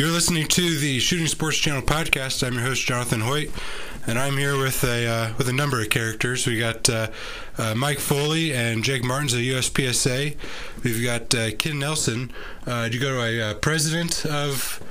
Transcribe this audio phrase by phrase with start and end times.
[0.00, 2.42] You're listening to the Shooting Sports Channel podcast.
[2.42, 3.50] I'm your host Jonathan Hoyt,
[4.06, 6.46] and I'm here with a uh, with a number of characters.
[6.46, 7.08] We got uh,
[7.58, 10.36] uh, Mike Foley and Jake Martens of USPSA.
[10.82, 12.32] We've got uh, Ken Nelson.
[12.66, 14.82] Uh, do you go to a uh, president of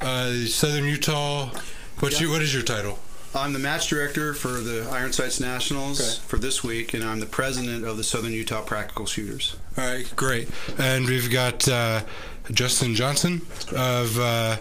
[0.00, 1.50] Southern Utah?
[1.98, 2.98] What's your, what is your title?
[3.34, 6.26] I'm the match director for the Iron Sights Nationals okay.
[6.26, 9.56] for this week, and I'm the president of the Southern Utah Practical Shooters.
[9.76, 10.48] All right, great.
[10.78, 12.02] And we've got uh,
[12.50, 13.42] Justin Johnson
[13.74, 14.56] of uh,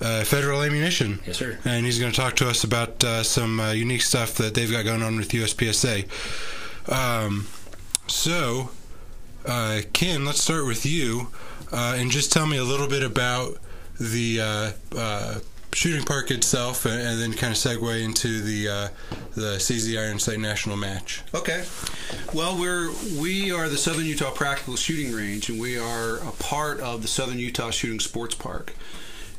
[0.00, 1.20] uh, Federal Ammunition.
[1.26, 1.58] Yes, sir.
[1.64, 4.70] And he's going to talk to us about uh, some uh, unique stuff that they've
[4.70, 6.08] got going on with USPSA.
[6.90, 7.46] Um,
[8.06, 8.70] so,
[9.46, 11.28] uh, Ken, let's start with you,
[11.72, 13.58] and just tell me a little bit about
[14.00, 14.72] the
[15.72, 18.88] shooting park itself, and, and then kind of segue into the uh,
[19.34, 21.22] the CZ Iron Sight National match.
[21.34, 21.64] Okay.
[22.32, 26.80] Well, we're we are the Southern Utah Practical Shooting Range, and we are a part
[26.80, 28.74] of the Southern Utah Shooting Sports Park.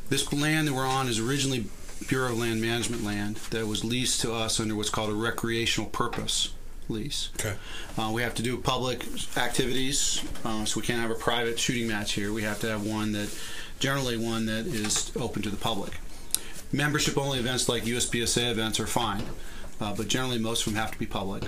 [0.09, 1.65] This land that we're on is originally
[2.07, 5.89] Bureau of Land Management land that was leased to us under what's called a recreational
[5.89, 6.53] purpose
[6.87, 7.29] lease.
[7.39, 7.55] Okay.
[7.97, 9.05] Uh, we have to do public
[9.37, 12.33] activities, uh, so we can't have a private shooting match here.
[12.33, 13.29] We have to have one that,
[13.79, 15.99] generally, one that is open to the public
[16.71, 19.23] membership only events like USPSA events are fine,
[19.81, 21.43] uh, but generally most of them have to be public.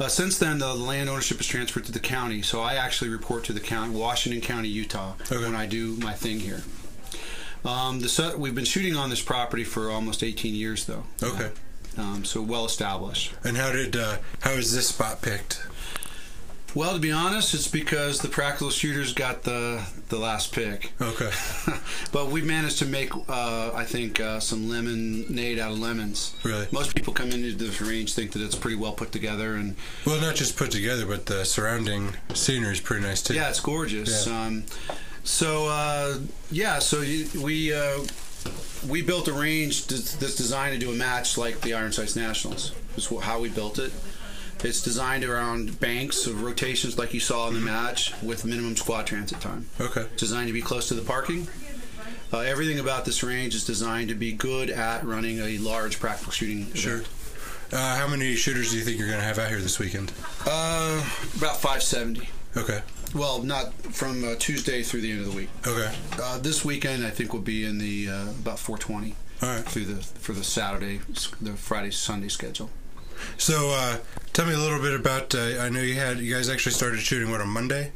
[0.00, 3.44] Uh, since then, the land ownership is transferred to the county, so I actually report
[3.44, 5.38] to the county, Washington County, Utah, okay.
[5.38, 6.62] when I do my thing here.
[7.64, 11.04] Um, the, we've been shooting on this property for almost 18 years, though.
[11.22, 11.50] Okay.
[11.96, 13.34] Um, so well established.
[13.44, 15.66] And how did uh, how is this spot picked?
[16.74, 20.92] Well, to be honest, it's because the practical shooters got the the last pick.
[21.00, 21.30] Okay.
[22.12, 26.34] but we managed to make, uh, I think, uh, some lemonade out of lemons.
[26.42, 26.66] Really.
[26.70, 29.76] Most people come into this range think that it's pretty well put together and.
[30.06, 33.34] Well, not just put together, but the surrounding scenery is pretty nice too.
[33.34, 34.26] Yeah, it's gorgeous.
[34.26, 34.46] Yeah.
[34.46, 34.64] Um,
[35.24, 36.18] so uh,
[36.50, 38.00] yeah, so you, we uh,
[38.88, 42.72] we built a range that's designed to do a match like the Iron Sights Nationals.
[42.96, 43.92] Is how we built it.
[44.64, 49.06] It's designed around banks of rotations like you saw in the match with minimum squad
[49.06, 49.66] transit time.
[49.80, 50.02] Okay.
[50.02, 51.48] It's designed to be close to the parking.
[52.32, 56.32] Uh, everything about this range is designed to be good at running a large practical
[56.32, 57.02] shooting sure.
[57.72, 60.12] Uh, how many shooters do you think you're going to have out here this weekend?
[60.46, 61.04] Uh,
[61.36, 62.28] about 570.
[62.56, 62.82] Okay.
[63.14, 65.48] Well, not from uh, Tuesday through the end of the week.
[65.66, 65.92] Okay.
[66.20, 69.14] Uh, this weekend, I think, will be in the uh, about 420.
[69.42, 69.64] All right.
[69.64, 71.00] Through the for the Saturday,
[71.40, 72.70] the Friday, Sunday schedule.
[73.36, 73.98] So, uh,
[74.32, 75.34] tell me a little bit about.
[75.34, 77.92] Uh, I know you had you guys actually started shooting what on Monday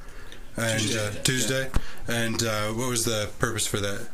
[0.56, 1.70] and Tuesday, uh, Tuesday.
[2.08, 2.14] Yeah.
[2.24, 4.08] and uh, what was the purpose for that?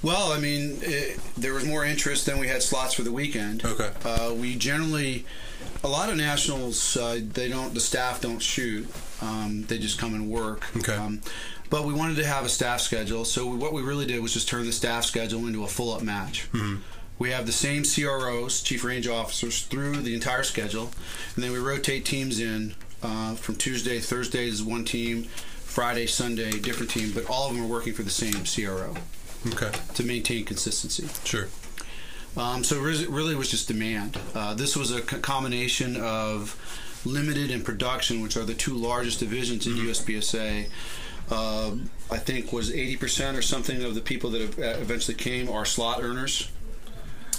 [0.00, 3.64] Well, I mean, it, there was more interest than we had slots for the weekend.
[3.64, 3.90] Okay.
[4.04, 5.24] Uh, we generally,
[5.82, 8.86] a lot of nationals, uh, they don't, the staff don't shoot.
[9.20, 10.64] Um, they just come and work.
[10.76, 10.94] Okay.
[10.94, 11.20] Um,
[11.68, 14.48] but we wanted to have a staff schedule, so what we really did was just
[14.48, 16.48] turn the staff schedule into a full-up match.
[16.52, 16.76] Mm-hmm.
[17.18, 20.90] We have the same CROs, chief range officers, through the entire schedule,
[21.34, 26.50] and then we rotate teams in uh, from Tuesday, Thursday is one team, Friday, Sunday,
[26.58, 28.94] different team, but all of them are working for the same CRO.
[29.46, 29.70] Okay.
[29.94, 31.08] To maintain consistency.
[31.24, 31.48] Sure.
[32.36, 34.18] Um, so really, really was just demand.
[34.34, 36.56] Uh, this was a combination of
[37.04, 39.88] limited and production, which are the two largest divisions in mm-hmm.
[39.88, 40.68] USPSA.
[41.30, 41.76] Uh,
[42.10, 46.50] I think was 80% or something of the people that eventually came are slot earners.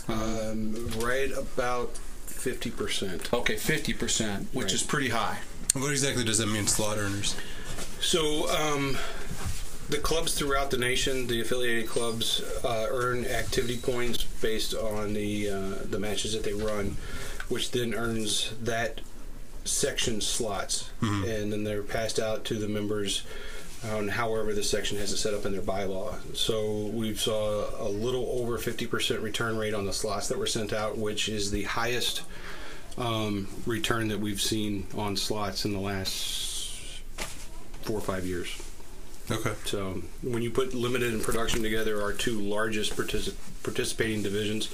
[0.09, 1.93] Um, right about
[2.27, 3.33] 50%.
[3.33, 4.73] Okay, 50%, which right.
[4.73, 5.39] is pretty high.
[5.73, 7.35] What exactly does that mean, slot earners?
[7.99, 8.97] So, um,
[9.89, 15.49] the clubs throughout the nation, the affiliated clubs, uh, earn activity points based on the
[15.49, 16.95] uh, the matches that they run,
[17.49, 19.01] which then earns that
[19.65, 21.23] section slots, mm-hmm.
[21.25, 23.23] and then they're passed out to the members
[23.83, 26.15] on however the section has it set up in their bylaw.
[26.35, 30.73] So we saw a little over 50% return rate on the slots that were sent
[30.73, 32.23] out, which is the highest
[32.97, 37.01] um, return that we've seen on slots in the last
[37.81, 38.61] four or five years.
[39.31, 39.53] Okay.
[39.65, 44.73] So when you put limited and production together, our two largest particip- participating divisions,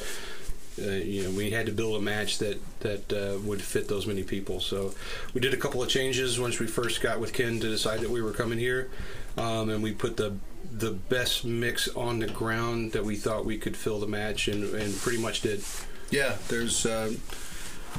[0.78, 4.06] uh, you know, we had to build a match that that uh, would fit those
[4.06, 4.60] many people.
[4.60, 4.94] So
[5.34, 8.10] we did a couple of changes once we first got with Ken to decide that
[8.10, 8.90] we were coming here,
[9.38, 10.36] um, and we put the
[10.72, 14.74] the best mix on the ground that we thought we could fill the match, and,
[14.76, 15.64] and pretty much did.
[16.10, 17.14] Yeah, there's uh,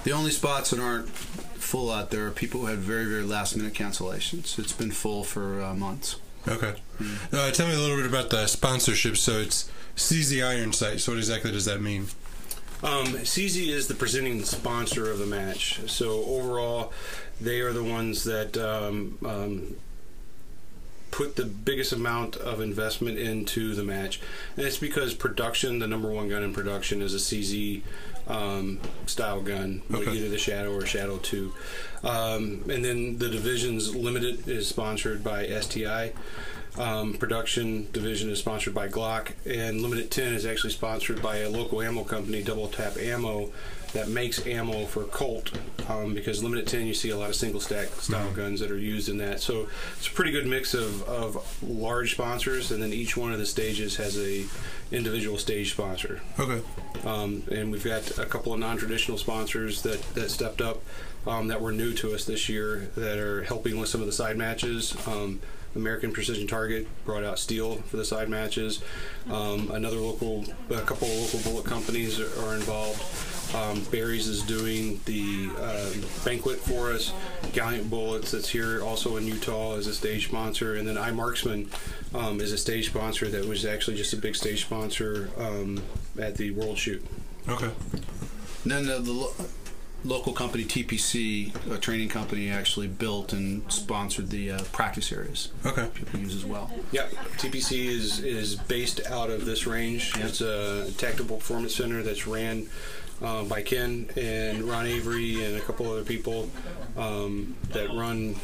[0.04, 3.56] the only spots that aren't full out there are people who had very very last
[3.56, 4.58] minute cancellations.
[4.58, 6.16] It's been full for uh, months.
[6.48, 6.74] Okay.
[7.00, 7.34] Mm.
[7.34, 9.16] Uh, tell me a little bit about the sponsorship.
[9.16, 11.08] So it's CZ Iron Sights.
[11.08, 12.06] What exactly does that mean?
[12.82, 15.80] Um, CZ is the presenting sponsor of the match.
[15.90, 16.92] So overall,
[17.40, 19.76] they are the ones that um, um,
[21.10, 24.20] put the biggest amount of investment into the match,
[24.56, 27.82] and it's because production, the number one gun in production, is a CZ
[28.28, 30.10] um, style gun, Okay.
[30.12, 31.54] either the Shadow or Shadow Two,
[32.04, 36.12] um, and then the divisions limited is sponsored by STI.
[36.78, 41.48] Um, production division is sponsored by Glock, and Limited 10 is actually sponsored by a
[41.48, 43.50] local ammo company, Double Tap Ammo,
[43.92, 45.52] that makes ammo for Colt.
[45.88, 48.78] Um, because Limited 10, you see a lot of single stack style guns that are
[48.78, 49.40] used in that.
[49.40, 53.38] So it's a pretty good mix of, of large sponsors, and then each one of
[53.38, 54.44] the stages has a
[54.90, 56.20] individual stage sponsor.
[56.38, 56.60] Okay.
[57.06, 60.82] Um, and we've got a couple of non-traditional sponsors that, that stepped up
[61.26, 64.12] um, that were new to us this year that are helping with some of the
[64.12, 64.94] side matches.
[65.76, 68.82] American Precision Target brought out steel for the side matches.
[69.30, 73.04] Um, another local, a couple of local bullet companies are, are involved.
[73.54, 77.12] Um, Berry's is doing the um banquet for us.
[77.52, 81.68] Gallant Bullets, that's here also in Utah, is a stage sponsor, and then iMarksman
[82.14, 85.80] um, is a stage sponsor that was actually just a big stage sponsor um,
[86.18, 87.04] at the World Shoot.
[87.48, 87.70] Okay.
[88.64, 89.34] And then the, the lo-
[90.06, 95.88] local company TPC, a training company, actually built and sponsored the uh, practice areas Okay.
[95.94, 96.70] people use as well.
[96.92, 97.06] Yeah,
[97.38, 100.12] TPC is is based out of this range.
[100.16, 102.68] It's a tactical performance center that's ran
[103.22, 106.48] uh, by Ken and Ron Avery and a couple other people
[106.96, 108.36] um, that run.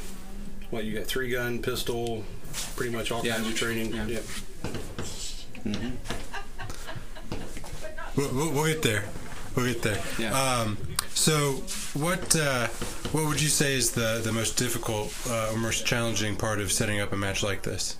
[0.70, 1.06] What you got?
[1.06, 2.24] Three gun, pistol,
[2.76, 3.94] pretty much all Yeah, kinds of training.
[3.94, 4.06] yeah.
[4.06, 4.24] Yep.
[8.16, 9.04] We'll, we'll, we'll get there.
[9.54, 10.00] We'll get there.
[10.18, 10.32] Yeah.
[10.38, 10.78] Um,
[11.14, 11.62] so,
[11.94, 12.68] what uh,
[13.12, 16.72] what would you say is the the most difficult uh, or most challenging part of
[16.72, 17.96] setting up a match like this?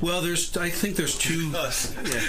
[0.00, 1.50] Well, there's I think there's two.
[1.54, 2.20] Yeah.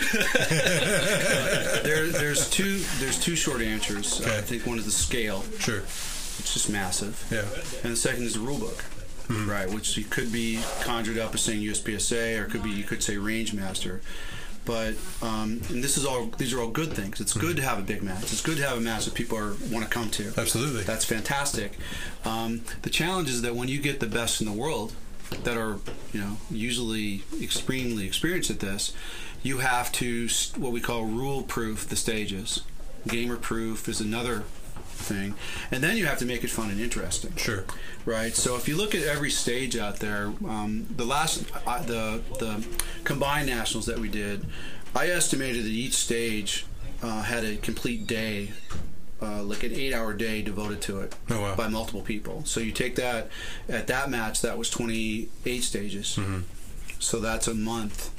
[1.84, 2.80] there, there's two.
[3.00, 4.22] There's two short answers.
[4.22, 4.38] Okay.
[4.38, 5.80] I think one is the scale, Sure.
[5.80, 7.46] it's just massive, Yeah.
[7.84, 8.84] and the second is the rule book,
[9.30, 9.70] right?
[9.70, 13.18] Which you could be conjured up as saying USPSA, or could be you could say
[13.18, 14.02] range master.
[14.66, 17.22] But um, and this is all these are all good things.
[17.22, 18.24] It's good to have a big match.
[18.24, 20.34] It's good to have a match that people are want to come to.
[20.38, 20.84] Absolutely.
[20.84, 21.74] That's fantastic.
[22.24, 24.94] Um, the challenge is that when you get the best in the world,
[25.44, 25.78] that are
[26.12, 28.94] you know usually extremely experienced at this,
[29.44, 30.28] you have to
[30.58, 32.64] what we call rule proof the stages.
[33.08, 34.44] Gamer proof is another
[34.96, 35.36] thing,
[35.72, 37.66] and then you have to make it fun and interesting Sure.
[38.06, 38.34] right?
[38.36, 42.66] So if you look at every stage out there, um, the last uh, the the
[43.04, 44.46] combined nationals that we did,
[44.96, 46.66] I estimated that each stage
[47.04, 48.52] uh, had a complete day.
[49.22, 51.56] Uh, like an eight-hour day devoted to it Oh, wow.
[51.56, 52.44] by multiple people.
[52.46, 53.30] So you take that
[53.70, 56.18] at that match, that was 28 stages.
[56.20, 56.42] Mm-hmm.
[57.00, 58.12] So that's a month,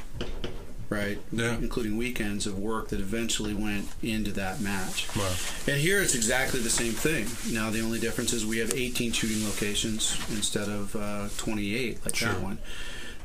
[0.88, 1.18] right?
[1.32, 1.56] Yeah.
[1.56, 5.08] Including weekends of work that eventually went into that match.
[5.16, 5.32] Wow.
[5.66, 7.26] And here it's exactly the same thing.
[7.52, 12.14] Now the only difference is we have 18 shooting locations instead of uh, 28 like
[12.16, 12.28] Sure.
[12.28, 12.58] that one.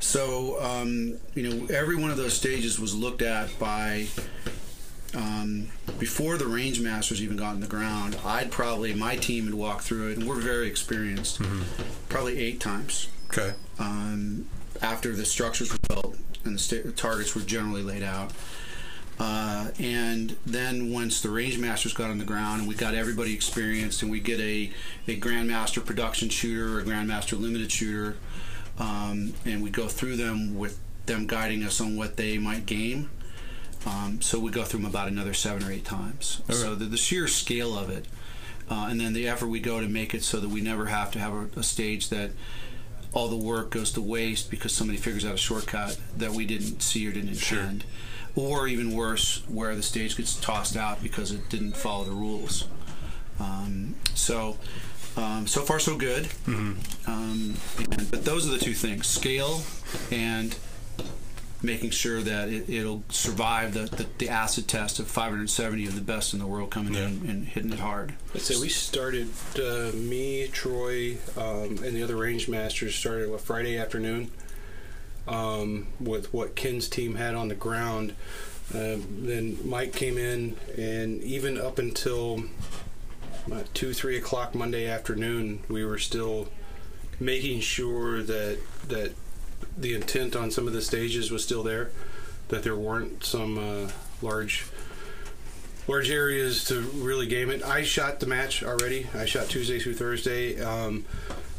[0.00, 4.06] So um, you know every one of those stages was looked at by
[5.14, 5.68] um,
[5.98, 8.16] before the range masters even got in the ground.
[8.24, 11.40] I'd probably my team had walked through it, and we're very experienced.
[12.08, 13.52] Probably eight times Okay.
[13.78, 14.46] um,
[14.82, 18.32] after the structures were built and the targets were generally laid out.
[19.18, 23.32] Uh, and then once the range masters got on the ground and we got everybody
[23.32, 24.72] experienced and we get a,
[25.06, 28.16] a grandmaster production shooter or a grandmaster limited shooter
[28.78, 33.10] um, and we go through them with them guiding us on what they might game
[33.86, 36.96] um, so we go through them about another seven or eight times so the, the
[36.96, 38.06] sheer scale of it
[38.70, 41.10] uh, and then the effort we go to make it so that we never have
[41.10, 42.30] to have a, a stage that
[43.12, 46.82] all the work goes to waste because somebody figures out a shortcut that we didn't
[46.82, 47.84] see or didn't intend.
[48.34, 52.66] Or even worse, where the stage gets tossed out because it didn't follow the rules.
[53.38, 54.56] Um, so,
[55.18, 56.28] um, so far so good.
[57.06, 59.62] Um, and, but those are the two things: scale
[60.10, 60.56] and
[61.62, 66.00] making sure that it, it'll survive the, the, the acid test of 570 of the
[66.00, 67.06] best in the world coming Yeah.
[67.06, 68.14] in and hitting it hard.
[68.34, 73.40] I'd say we started, uh, me, Troy, um, and the other range masters started what,
[73.40, 74.30] Friday afternoon
[75.28, 78.14] um, with what Ken's team had on the ground.
[78.74, 82.42] Uh, then Mike came in, and even up until
[83.46, 86.48] about 2, 3 o'clock Monday afternoon, we were still
[87.20, 89.12] making sure that, that
[89.76, 91.90] the intent on some of the stages was still there,
[92.48, 93.90] that there weren't some uh,
[94.20, 94.66] large
[95.88, 97.62] large areas to really game it.
[97.62, 99.08] I shot the match already.
[99.14, 100.60] I shot Tuesday through Thursday.
[100.60, 101.04] Um,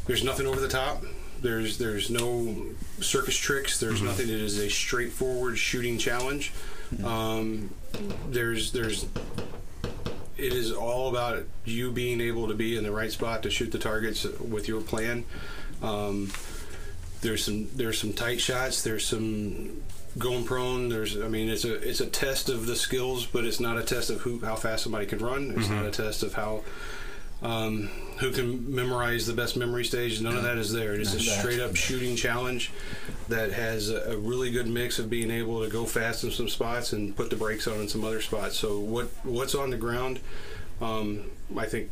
[0.06, 1.04] there's nothing over the top.
[1.40, 2.56] There's there's no
[3.00, 3.78] circus tricks.
[3.78, 4.28] There's nothing.
[4.28, 6.52] It is a straightforward shooting challenge.
[7.04, 7.74] Um,
[8.28, 9.06] there's there's
[10.36, 13.72] it is all about you being able to be in the right spot to shoot
[13.72, 15.24] the targets with your plan.
[15.82, 16.32] Um,
[17.24, 18.82] there's some there's some tight shots.
[18.82, 19.82] There's some
[20.18, 20.90] going prone.
[20.90, 23.82] There's I mean it's a it's a test of the skills, but it's not a
[23.82, 25.54] test of who how fast somebody can run.
[25.56, 26.62] It's not a test of how
[27.42, 27.88] um,
[28.20, 30.20] who can memorize the best memory stage.
[30.20, 30.94] None of that is there.
[30.94, 32.70] It's a straight up shooting challenge
[33.28, 36.48] that has a, a really good mix of being able to go fast in some
[36.48, 38.56] spots and put the brakes on in some other spots.
[38.58, 40.20] So what what's on the ground?
[40.80, 41.90] Um, I think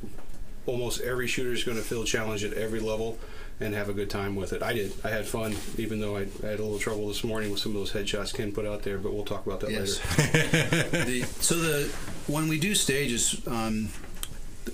[0.66, 3.18] almost every shooter is going to feel challenged at every level
[3.60, 4.62] and have a good time with it.
[4.62, 4.92] I did.
[5.04, 7.72] I had fun, even though I, I had a little trouble this morning with some
[7.72, 8.98] of those headshots Ken put out there.
[8.98, 10.00] But we'll talk about that Yes.
[10.18, 10.88] later.
[11.04, 11.84] the, so the
[12.26, 13.88] when we do stages, um,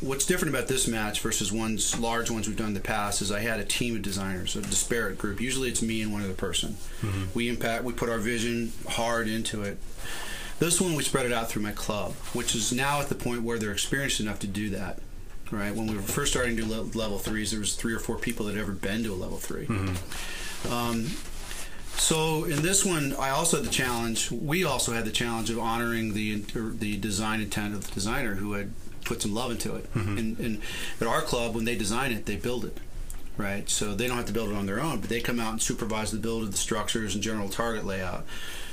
[0.01, 3.33] what's different about this match versus ones large ones we've done in the past is
[3.33, 5.41] I had a team of designers, a disparate group.
[5.41, 6.77] Usually it's me and one other person.
[7.35, 7.85] We impact.
[7.85, 9.79] We put our vision hard into it.
[10.59, 13.43] This one we spread it out through my club, which is now at the point
[13.43, 14.99] where they're experienced enough to do that.
[15.51, 18.17] Right when we were first starting to do level threes, there was three or four
[18.17, 19.67] people that had ever been to a level 3
[20.71, 21.07] Um,
[21.97, 24.31] so in this one, I also had the challenge.
[24.31, 28.53] We also had the challenge of honoring the the design intent of the designer who
[28.53, 28.73] had
[29.05, 29.87] put some love into it.
[29.95, 30.61] And, and
[31.01, 32.77] at our club, when they design it, they build it,
[33.39, 33.69] right?
[33.71, 35.63] So they don't have to build it on their own, but they come out and
[35.63, 38.27] supervise the build of the structures and general target layout.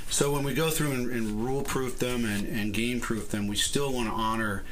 [0.08, 3.46] So when we go through and, and rule proof them and, and game proof them,
[3.48, 4.62] we still want to honor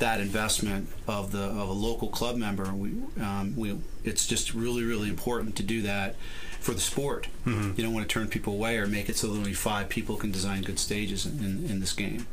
[0.00, 2.64] that investment of the of a local club member.
[2.74, 6.16] We um, we it's just really really important to do that
[6.60, 7.28] for the sport.
[7.46, 10.16] You don't want to turn people away or make it so that only five people
[10.16, 12.26] can design good stages in, in, in this game.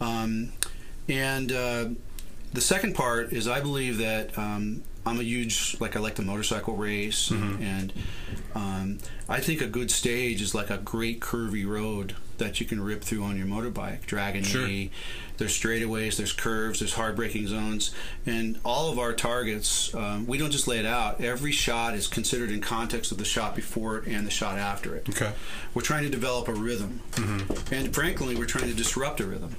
[0.00, 0.52] Um,
[1.08, 1.88] and uh,
[2.52, 6.22] the second part is I believe that um, I'm a huge like I like the
[6.22, 7.92] motorcycle race and, and
[8.54, 12.80] um, I think a good stage is like a great curvy road that you can
[12.80, 14.66] rip through on your motorbike, dragging Sure.
[15.40, 17.94] There's straightaways, there's curves, there's hard braking zones,
[18.26, 19.94] and all of our targets.
[19.94, 21.22] Um, we don't just lay it out.
[21.22, 24.94] Every shot is considered in context of the shot before it and the shot after
[24.94, 25.08] it.
[25.08, 25.32] Okay.
[25.72, 27.00] We're trying to develop a rhythm,
[27.72, 29.56] and frankly, we're trying to disrupt a rhythm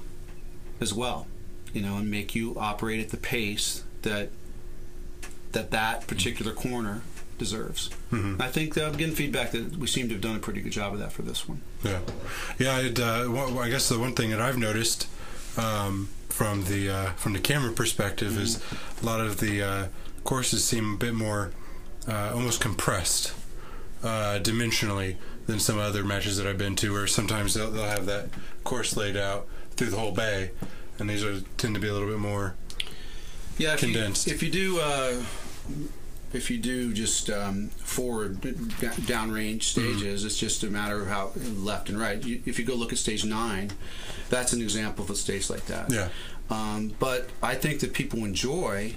[0.79, 1.25] as well.
[1.73, 4.29] You know, and make you operate at the pace that
[5.53, 7.01] that that particular corner
[7.39, 7.89] deserves.
[8.13, 10.73] I think that I'm getting feedback that we seem to have done a pretty good
[10.73, 11.61] job of that for this one.
[11.83, 12.01] Yeah,
[12.59, 12.77] yeah.
[12.77, 15.07] It, uh, well, I guess the one thing that I've noticed
[15.57, 18.61] um, from the uh, from the camera perspective is
[19.01, 19.87] a lot of the uh,
[20.23, 21.51] courses seem a bit more
[22.07, 23.33] uh, almost compressed
[24.03, 25.15] uh, dimensionally
[25.47, 28.29] than some other matches that I've been to, where sometimes they'll, they'll have that
[28.63, 30.51] course laid out through the whole bay,
[30.99, 32.55] and these are tend to be a little bit more.
[33.57, 34.27] Yeah, if Condensed.
[34.27, 35.23] You, if you do, uh,
[36.33, 41.89] if you do just um, forward downrange stages, it's just a matter of how left
[41.89, 42.23] and right.
[42.23, 43.71] You, if you go look at stage nine,
[44.29, 45.91] that's an example of a stage like that.
[45.91, 46.09] Yeah.
[46.49, 48.95] Um, but I think that people enjoy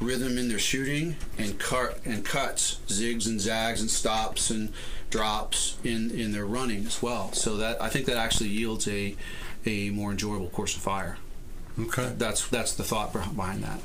[0.00, 4.72] rhythm in their shooting and cut and cuts, zigs and zags and stops and
[5.10, 7.32] drops in in their running as well.
[7.32, 9.16] So that I think that actually yields a
[9.66, 11.18] a more enjoyable course of fire.
[11.86, 12.12] Okay.
[12.16, 13.80] That's that's the thought behind that.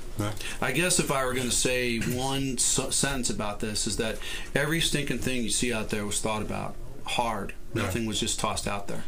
[0.62, 4.18] I guess if I were going to say one sentence about this is that
[4.54, 6.76] every stinking thing you see out there was thought about
[7.06, 7.54] hard.
[7.74, 9.04] Nothing was just tossed out there.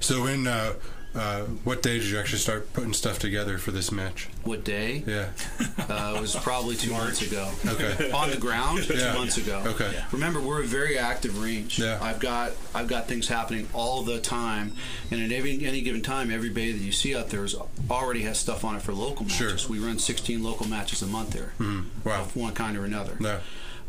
[0.00, 0.74] So in uh,
[1.14, 4.28] uh, what day did you actually start putting stuff together for this match?
[4.44, 5.02] What day?
[5.06, 5.28] Yeah.
[5.90, 7.50] Uh, it was probably two months ago.
[7.66, 8.10] Okay.
[8.14, 9.12] On the ground, Yeah.
[9.12, 9.60] two months ago.
[9.66, 9.92] Okay.
[10.12, 11.80] Remember, we're a very active range.
[11.80, 11.98] Yeah.
[12.00, 14.72] I've got I've got things happening all the time,
[15.10, 17.56] and at every any given time, every bay that you see out there is
[17.90, 19.36] already has stuff on it for local matches.
[19.36, 19.48] Sure.
[19.48, 19.68] matches.
[19.68, 21.54] We run 16 local matches a month there,
[22.04, 22.20] Wow.
[22.22, 23.16] of one kind or another.
[23.18, 23.40] No.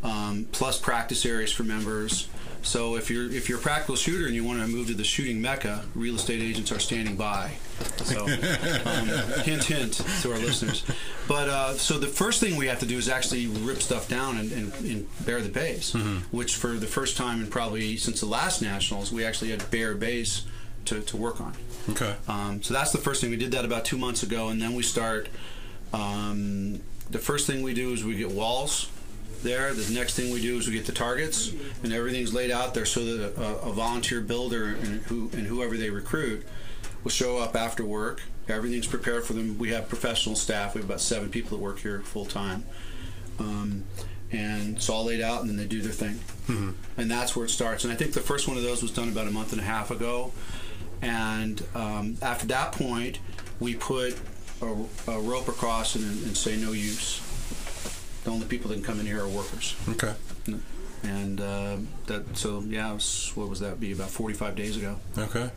[0.03, 2.27] um, plus practice areas for members.
[2.63, 5.03] So if you're if you're a practical shooter and you want to move to the
[5.03, 7.53] shooting mecca, real estate agents are standing by.
[7.97, 9.07] So um,
[9.43, 10.83] hint hint to our listeners.
[11.27, 14.37] But uh, so the first thing we have to do is actually rip stuff down
[14.37, 15.93] and, and, and bare the base,
[16.31, 19.95] which for the first time in probably since the last nationals, we actually had bare
[19.95, 20.45] base
[20.85, 21.53] to, to work on.
[21.89, 22.15] Okay.
[22.27, 23.31] Um, so that's the first thing.
[23.31, 25.29] We did that about two months ago, and then we start.
[25.93, 28.89] Um, the first thing we do is we get walls
[29.43, 29.73] there.
[29.73, 31.51] The next thing we do is we get the targets,
[31.83, 35.77] and everything's laid out there so that a, a volunteer builder and, who, and whoever
[35.77, 36.45] they recruit
[37.03, 38.21] will show up after work.
[38.47, 39.57] Everything's prepared for them.
[39.57, 40.75] We have professional staff.
[40.75, 42.65] We have about seven people that work here full time.
[43.39, 43.85] Um,
[44.31, 46.19] and it's all laid out, and then they do their thing.
[46.97, 47.83] And that's where it starts.
[47.83, 49.63] And I think the first one of those was done about a month and a
[49.63, 50.31] half ago.
[51.01, 53.19] And um, after that point,
[53.59, 54.17] we put
[54.61, 54.75] a,
[55.11, 57.21] a rope across and, and say no use.
[58.23, 59.75] The only people that can come in here are workers.
[59.89, 60.13] Okay.
[61.03, 63.79] And uh, that so yeah, was, what was that?
[63.79, 64.97] Be about 45 days ago.
[65.17, 65.49] Okay.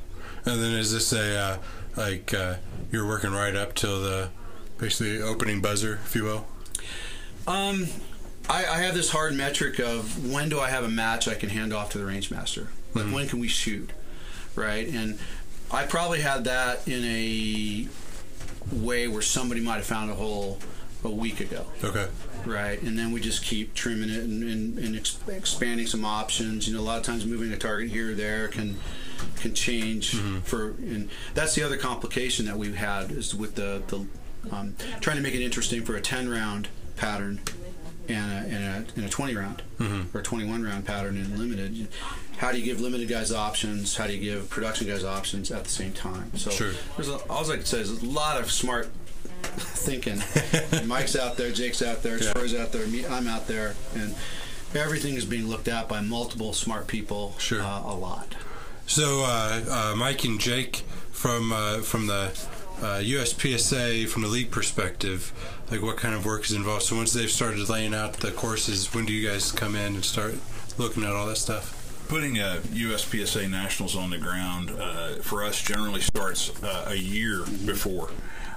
[0.46, 1.58] And then is this a uh,
[1.96, 2.56] like uh,
[2.90, 4.30] you're working right up till the
[4.78, 6.46] basically opening buzzer, if you will?
[7.46, 7.86] Um,
[8.48, 11.50] I, I have this hard metric of when do I have a match I can
[11.50, 12.68] hand off to the range master?
[12.94, 13.90] Like when can we shoot,
[14.54, 14.86] right?
[14.86, 15.18] And
[15.70, 17.88] I probably had that in a
[18.72, 20.58] way where somebody might have found a hole
[21.02, 22.06] a week ago, Okay.
[22.46, 22.80] Right?
[22.82, 26.66] And then we just keep trimming it and, and, and ex- expanding some options.
[26.68, 28.76] You know, a lot of times moving a target here or there can
[29.36, 34.06] can change for, and that's the other complication that we've had is with the the
[34.54, 37.40] um, trying to make it interesting for a ten round pattern
[38.08, 39.62] and a, and a, and a 20 round
[40.12, 41.88] or 21 round pattern in limited.
[42.36, 43.96] How do you give limited guys options?
[43.96, 46.36] How do you give production guys options at the same time?
[46.36, 46.72] So Sure.
[46.96, 48.90] there's a, all I can say is a lot of smart
[49.56, 50.22] thinking.
[50.86, 52.32] Mike's out there, Jake's out there, Yeah.
[52.32, 54.14] Troy's out there, me, I'm out there, and
[54.74, 57.34] everything is being looked at by multiple smart people.
[57.38, 57.62] Sure.
[57.62, 58.34] uh, a lot.
[58.86, 62.32] So uh, uh, Mike and Jake from uh, from the
[62.82, 65.32] uh, USPSA from the league perspective,
[65.70, 66.82] like what kind of work is involved?
[66.82, 70.04] So once they've started laying out the courses, when do you guys come in and
[70.04, 70.34] start
[70.76, 71.80] looking at all that stuff?
[72.08, 77.44] Putting a USPSA Nationals on the ground uh, for us generally starts uh, a year
[77.64, 78.10] before.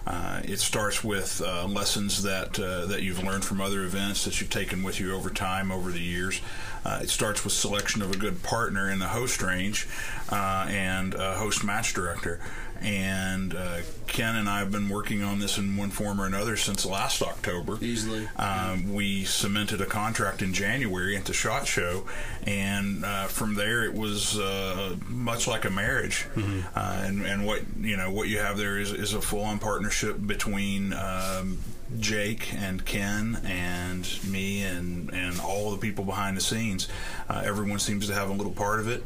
[0.08, 4.40] Uh, it starts with uh, lessons that uh, that you've learned from other events that
[4.40, 6.40] you've taken with you over time, over the years.
[6.86, 9.86] Uh, it starts with selection of a good partner in the host range
[10.30, 12.40] uh, and a host match director.
[12.82, 16.56] And uh, Ken and I have been working on this in one form or another
[16.58, 17.78] since last October.
[17.82, 18.28] Easily.
[18.38, 22.06] Um, we cemented a contract in January at the Shot Show,
[22.44, 26.26] and uh, from there it was uh, much like a marriage.
[26.36, 30.18] Uh, and, and what you know, what you have there is, is a full-on partnership
[30.26, 31.60] between um,
[32.00, 36.88] Jake and Ken and me and and all the people behind the scenes.
[37.30, 39.04] Uh, everyone seems to have a little part of it.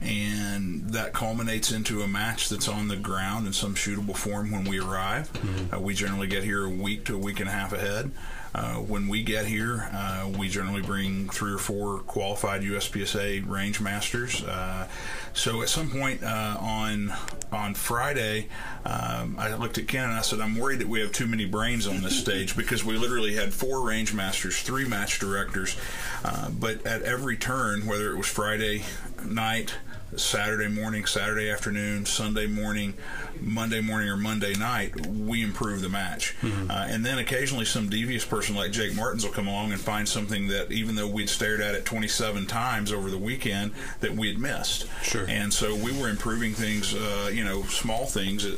[0.00, 4.64] And that culminates into a match that's on the ground in some shootable form when
[4.64, 5.30] we arrive.
[5.72, 8.10] Uh, we generally get here a week to a week and a half ahead.
[8.54, 13.80] Uh, when we get here, uh, we generally bring three or four qualified USPSA range
[13.80, 14.44] masters.
[14.44, 14.86] Uh,
[15.32, 17.12] so at some point uh, on
[17.50, 18.46] on Friday,
[18.84, 21.46] um, I looked at Ken and I said, "I'm worried that we have too many
[21.46, 25.76] brains on this stage because we literally had four range masters, three match directors,
[26.24, 28.84] uh, but at every turn, whether it was Friday
[29.24, 29.74] night."
[30.16, 32.94] Saturday morning, Saturday afternoon, Sunday morning,
[33.40, 36.34] Monday morning, or Monday night, we improve the match.
[36.42, 40.08] Uh, and then occasionally some devious person like Jake Martens will come along and find
[40.08, 44.28] something that even though we'd stared at it 27 times over the weekend, that we
[44.28, 44.86] had missed.
[45.02, 45.26] Sure.
[45.28, 48.54] And so we were improving things, uh, you know, small things uh,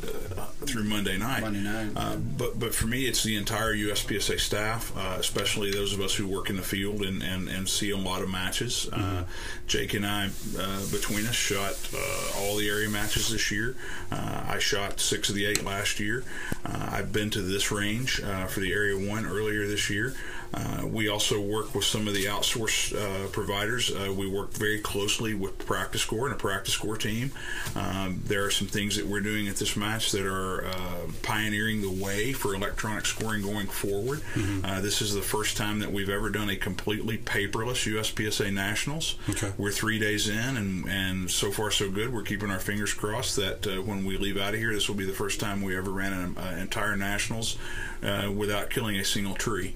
[0.65, 1.43] through Monday night.
[1.43, 1.93] Monday night.
[1.97, 6.15] Uh, but but for me, it's the entire USPSA staff, uh, especially those of us
[6.15, 8.89] who work in the field and, and, and see a lot of matches.
[8.93, 9.25] Uh,
[9.67, 13.77] Jake and I, uh, between us, shot uh, all the area matches this year.
[14.11, 16.25] Uh, I shot six of the eight last year.
[16.65, 20.13] Uh, I've been to this range uh, for the Area 1 earlier this year.
[20.55, 23.91] Uh, we also work with some of the outsource uh, providers.
[23.91, 27.33] Uh, we work very closely with PractiScore and a PractiScore team.
[27.75, 31.83] Um, there are some things that we're doing at this match that are uh, pioneering
[31.83, 34.23] the way for electronic scoring going forward.
[34.65, 39.17] Uh, this is the first time that we've ever done a completely paperless USPSA Nationals.
[39.29, 39.53] Okay.
[39.59, 42.13] We're three days in, and, and so far so good.
[42.13, 44.97] We're keeping our fingers crossed that uh, when we leave out of here, this will
[44.97, 47.57] be the first time we ever ran an entire Nationals
[48.03, 49.75] uh, without killing a single tree.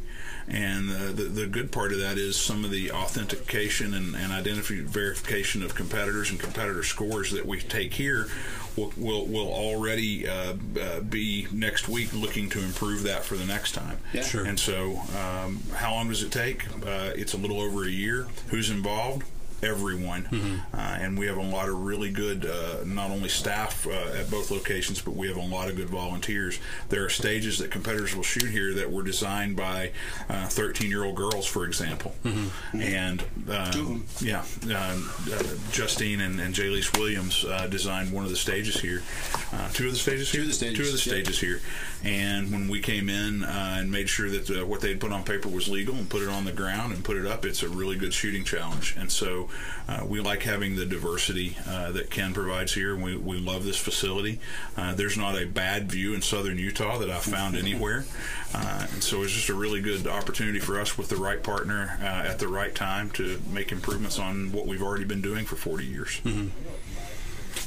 [0.50, 4.32] And uh, the, the good part of that is some of the authentication and, and
[4.32, 8.26] identity verification of competitors and competitor scores that we take here
[8.76, 13.44] will, will, will already uh, uh, be next week looking to improve that for the
[13.44, 13.98] next time.
[14.12, 14.22] Yeah.
[14.22, 14.44] Sure.
[14.44, 16.66] And so, um, how long does it take?
[16.84, 18.26] Uh, it's a little over a year.
[18.48, 19.24] Who's involved?
[19.62, 20.26] Everyone.
[20.72, 24.30] Uh, and we have a lot of really good, uh, not only staff uh, at
[24.30, 26.58] both locations, but we have a lot of good volunteers.
[26.88, 29.92] There are stages that competitors will shoot here that were designed by
[30.28, 32.14] 13 year old girls, for example.
[32.72, 34.98] And um, yeah, uh,
[35.72, 39.02] Justine and, and Jalise Williams uh, designed one of the stages here.
[39.52, 40.42] Uh, two of the stages here?
[40.42, 41.60] of the stages, Two of the stages here.
[42.02, 45.12] And when we came in uh, and made sure that uh, what they had put
[45.12, 47.62] on paper was legal and put it on the ground and put it up, it's
[47.62, 48.94] a really good shooting challenge.
[48.98, 49.49] And so
[49.88, 52.94] uh, we like having the diversity uh, that Ken provides here.
[52.96, 54.38] We, we love this facility.
[54.76, 58.04] Uh, there's not a bad view in southern Utah that I've found anywhere.
[58.54, 61.98] Uh, and so it's just a really good opportunity for us with the right partner
[62.00, 65.56] uh, at the right time to make improvements on what we've already been doing for
[65.56, 66.20] 40 years.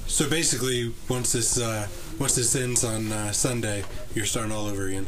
[0.08, 1.88] So basically, once this uh,
[2.20, 5.08] once this ends on uh, Sunday, you're starting all over again.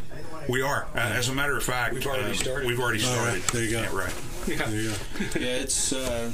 [0.49, 0.87] We are.
[0.95, 2.67] Uh, as a matter of fact, We've already uh, started.
[2.67, 3.33] We've already All started.
[3.41, 3.81] right, there you go.
[3.81, 4.13] Yeah, right.
[4.45, 4.95] There you go.
[5.39, 6.31] yeah, it's uh,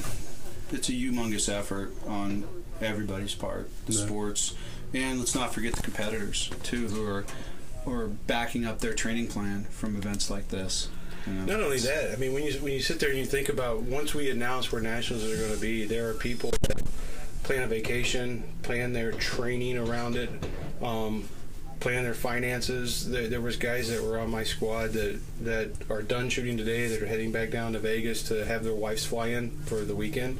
[0.71, 2.43] it's a humongous effort on
[2.81, 4.05] everybody's part, the Yeah.
[4.05, 4.53] sports,
[4.93, 7.25] and let's not forget the competitors too, who are
[7.87, 10.87] are backing up their training plan from events like this.
[11.25, 13.25] You know, Not only that, I mean, when you when you sit there and you
[13.25, 16.81] think about once we announce where nationals are going to be, there are people that
[17.43, 20.29] plan a vacation, plan their training around it,
[20.81, 21.27] um,
[21.81, 23.09] plan their finances.
[23.09, 26.87] There, there was guys that were on my squad that that are done shooting today
[26.87, 29.95] that are heading back down to Vegas to have their wives fly in for the
[29.95, 30.37] weekend,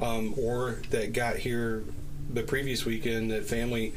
[0.00, 1.84] um, or that got here
[2.32, 3.92] the previous weekend that family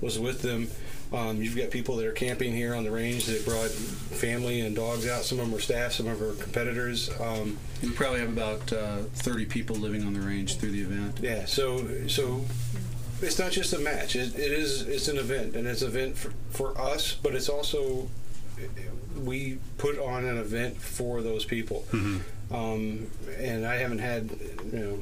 [0.00, 0.68] was with them.
[1.10, 4.76] Um, you've got people that are camping here on the range that brought family and
[4.76, 5.22] dogs out.
[5.22, 7.10] Some of them are staff, some of them are competitors.
[7.18, 11.20] Um, We probably have about uh, 30 people living on the range through the event.
[11.22, 12.44] yeah, so so
[13.22, 14.16] it's not just a match.
[14.16, 17.48] It, it is it's an event, and it's an event for, for us, but it's
[17.48, 18.08] also
[19.16, 21.84] we put on an event for those people.
[22.50, 24.30] Um, and I haven't had
[24.72, 24.98] you know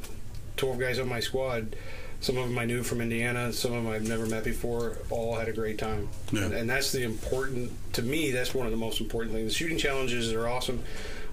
[0.57, 1.77] 12 guys on my squad.
[2.21, 3.53] Some of them I knew from Indiana.
[3.53, 4.97] Some of them I've never met before.
[5.11, 6.45] All had a great time, Yeah.
[6.47, 8.31] and, and that's the important to me.
[8.31, 9.53] That's one of the most important things.
[9.53, 10.83] The shooting challenges are awesome,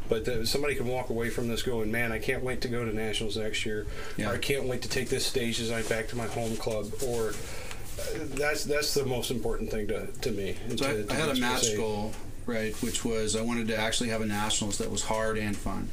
[0.10, 2.84] but the, somebody can walk away from this going, "Man, I can't wait to go
[2.86, 3.86] to nationals next year.
[4.18, 4.30] Yeah.
[4.30, 7.30] Or I can't wait to take this stage design back to my home club." Or
[7.30, 8.04] uh,
[8.36, 10.56] that's that's the most important thing to, to me.
[10.76, 12.12] So I, to- to I had a match goal,
[12.46, 15.90] right, which was I wanted to actually have a nationals that was hard and fun,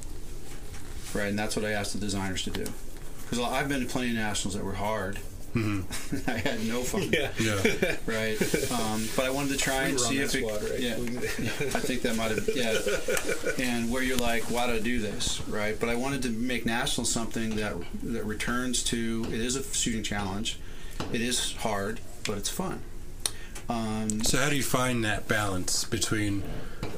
[1.14, 2.64] right, and that's what I asked the designers to do,
[3.22, 5.18] because I've been to plenty of nationals that were hard.
[6.28, 7.10] I had no fun.
[7.12, 7.30] Yeah.
[7.38, 7.96] Yeah.
[8.06, 8.40] Right,
[8.72, 10.42] um, but I wanted to try We and see if it.
[10.44, 10.80] squad, right?
[10.80, 12.48] Yeah, We- I think that might have.
[12.54, 15.78] Yeah, and where you're like, why do I do this, right?
[15.78, 19.24] But I wanted to make national something that that returns to.
[19.28, 20.58] It is a shooting challenge.
[21.12, 22.82] It is hard, but it's fun.
[23.68, 26.42] Um, So how do you find that balance between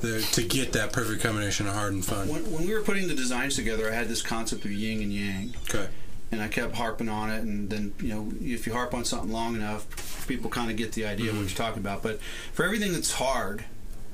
[0.01, 2.29] the to get that perfect combination of hard and fun?
[2.29, 5.13] when, when we were putting the designs together, I had this concept of yin and
[5.13, 5.55] yang.
[5.69, 5.89] Okay.
[6.33, 7.43] And I kept harping on it.
[7.43, 10.93] And then, you know, if you harp on something long enough, people kind of get
[10.93, 11.49] the idea of what mm-hmm.
[11.49, 12.03] you're talking about.
[12.03, 12.21] But
[12.53, 13.65] for everything that's hard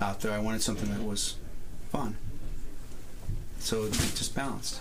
[0.00, 1.36] out there, I wanted something that was
[1.90, 2.16] fun.
[3.60, 4.80] So it just balanced.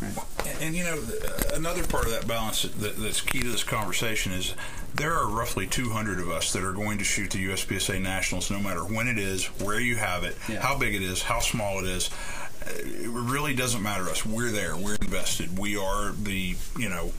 [0.00, 0.12] Right.
[0.46, 3.64] And, and, you know, uh, another part of that balance that, that's key to this
[3.64, 4.54] conversation is
[4.94, 8.60] there are roughly 200 of us that are going to shoot the USPSA Nationals, no
[8.60, 10.60] matter when it is, where you have it, Yeah.
[10.60, 12.10] how big it is, how small it is.
[12.66, 14.24] It really doesn't matter to us.
[14.26, 14.76] We're there.
[14.76, 15.58] We're invested.
[15.58, 17.12] We are the you know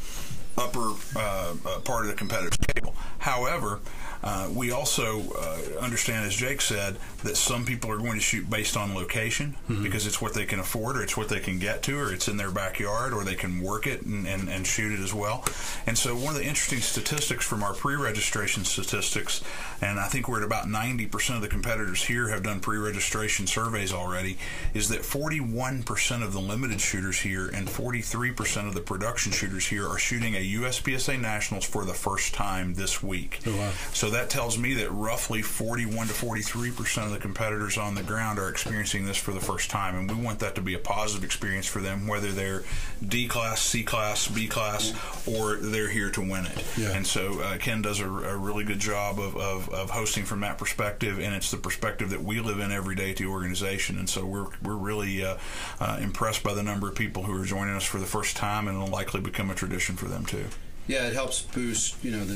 [0.58, 2.95] upper uh, uh, part of the competitive table.
[3.19, 3.79] However,
[4.23, 8.49] uh, we also uh, understand, as Jake said, that some people are going to shoot
[8.49, 11.83] based on location because it's what they can afford, or it's what they can get
[11.83, 14.91] to, or it's in their backyard, or they can work it and, and, and shoot
[14.91, 15.43] it as well.
[15.86, 19.43] And so, one of the interesting statistics from our pre-registration statistics,
[19.81, 23.91] and I think we're at about 90% of the competitors here have done pre-registration surveys
[23.91, 24.38] already,
[24.73, 29.88] is that 41% of the limited shooters here and 43% of the production shooters here
[29.88, 33.39] are shooting a USPSA Nationals for the first time this week.
[33.45, 33.71] Oh, wow.
[33.93, 38.04] So that tells me that roughly 41 to 43 percent of the competitors on the
[38.04, 40.80] ground are experiencing this for the first time, and we want that to be a
[40.80, 42.63] positive experience for them, whether they're
[43.06, 44.93] D class, C class, B class,
[45.28, 46.63] or they're here to win it.
[46.78, 46.91] Yeah.
[46.91, 50.41] And so uh, Ken does a, a really good job of, of, of hosting from
[50.41, 53.97] that perspective, and it's the perspective that we live in every day to the organization.
[53.97, 55.38] And so we're we're really uh,
[55.80, 58.67] uh, impressed by the number of people who are joining us for the first time,
[58.67, 60.45] and it'll likely become a tradition for them too.
[60.88, 62.34] Yeah, it helps boost, you know, the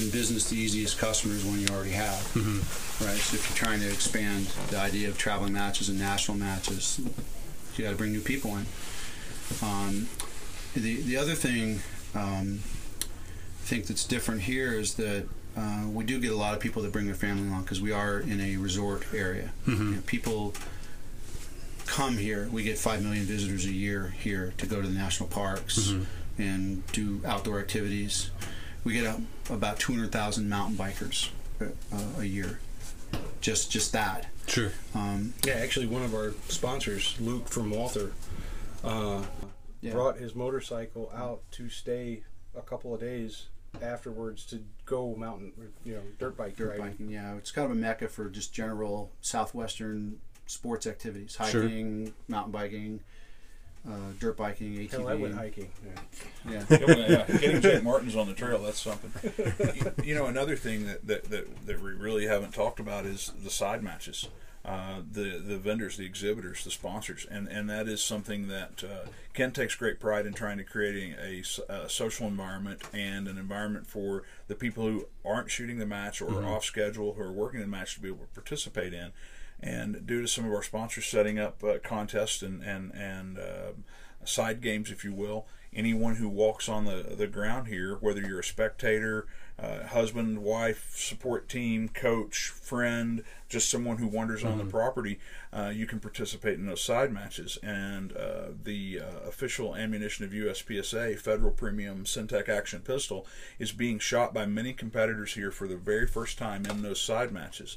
[0.00, 2.20] in business the easiest customers when you already have,
[3.04, 3.16] right?
[3.18, 7.00] So if you're trying to expand the idea of traveling matches and national matches,
[7.76, 8.66] you got to bring new people in.
[9.62, 10.08] Um,
[10.74, 11.80] the the other thing
[12.14, 16.60] um, I think that's different here is that uh, we do get a lot of
[16.60, 19.50] people that bring their family along because we are in a resort area.
[19.66, 20.54] You know, people
[21.86, 22.48] come here.
[22.52, 25.90] We get five million visitors a year here to go to the national parks
[26.38, 28.30] and do outdoor activities.
[28.84, 29.20] We get a,
[29.52, 31.66] about two hundred thousand mountain bikers uh,
[32.20, 32.60] a year.
[33.40, 34.26] Just just that.
[34.46, 34.72] Sure.
[34.94, 38.12] Um, Yeah, actually, one of our sponsors, Luke from Walther,
[38.82, 39.24] uh,
[39.82, 39.92] Yeah.
[39.92, 42.22] brought his motorcycle out to stay
[42.56, 43.46] a couple of days
[43.82, 45.52] afterwards to go mountain,
[45.84, 46.84] you know, dirt bike dirt riding.
[46.92, 51.62] biking, yeah, it's kind of a mecca for just general southwestern sports activities: Sure.
[51.62, 53.00] hiking, mountain biking,
[53.86, 54.90] uh, dirt biking, ATV.
[54.90, 55.70] Hell, I went hiking.
[55.84, 56.62] Yeah.
[56.68, 57.26] Yeah.
[57.26, 59.12] Getting Jake Martens on the trail, that's something.
[59.76, 63.32] you, you know, another thing that, that, that, that we really haven't talked about is
[63.42, 64.28] the side matches.
[64.64, 69.08] Uh, the the vendors, the exhibitors, the sponsors, and, and that is something that uh,
[69.32, 71.42] Ken takes great pride in trying to creating a
[71.88, 76.44] social environment and an environment for the people who aren't shooting the match or are
[76.44, 79.12] off schedule who are working the match to be able to participate in.
[79.60, 83.72] And due to some of our sponsors setting up uh, contests and and and uh,
[84.24, 88.40] side games, if you will, anyone who walks on the the ground here, whether you're
[88.40, 89.26] a spectator,
[89.58, 95.18] uh, husband, wife, support team, coach, friend, just someone who wanders on the property,
[95.52, 97.58] uh, you can participate in those side matches.
[97.62, 103.26] And uh, the uh, official ammunition of USPSA, Federal Premium Syntech Action Pistol,
[103.58, 107.32] is being shot by many competitors here for the very first time in those side
[107.32, 107.76] matches.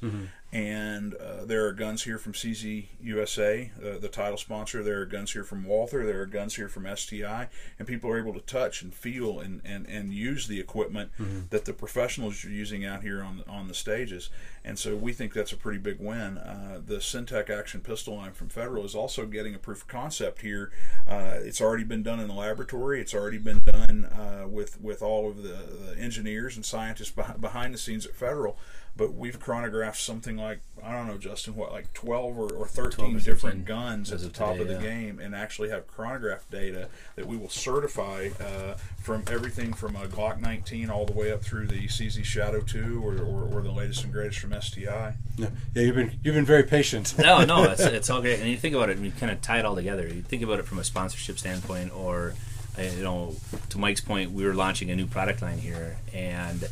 [0.54, 4.84] And uh, there are guns here from CZ USA, uh, the title sponsor.
[4.84, 6.06] There are guns here from Walther.
[6.06, 7.48] There are guns here from STI.
[7.80, 11.12] And people are able to touch and feel and, and, and use the equipment
[11.52, 14.30] that the professionals are using out here on, on the stages.
[14.64, 16.38] And so we think that's a pretty big win.
[16.38, 20.42] Uh, the Syntech Action Pistol line from Federal is also getting a proof of concept
[20.42, 20.72] here.
[21.08, 23.02] Uh, it's already been done in the laboratory.
[23.02, 27.74] It's already been done uh, with with all of the, the engineers and scientists behind
[27.74, 28.58] the scenes at Federal.
[28.98, 32.70] But we've chronographed something like I don't know, Justin, what like twelve or, or 12
[32.70, 34.94] thirteen or different guns at the top today, of the yeah.
[34.94, 40.08] game, and actually have chronograph data that we will certify uh, from everything from a
[40.08, 43.72] Glock 19 all the way up through the CZ Shadow 2 or, or, or the
[43.72, 45.16] latest and greatest from STI.
[45.38, 47.16] Yeah, yeah you've been you've been very patient.
[47.18, 48.40] no, no, it's, it's all great.
[48.40, 50.08] And you think about it, and you kind of tie it all together.
[50.08, 52.34] You think about it from a sponsorship standpoint, or
[52.78, 53.36] uh, you know,
[53.70, 56.68] to Mike's point, we were launching a new product line here, and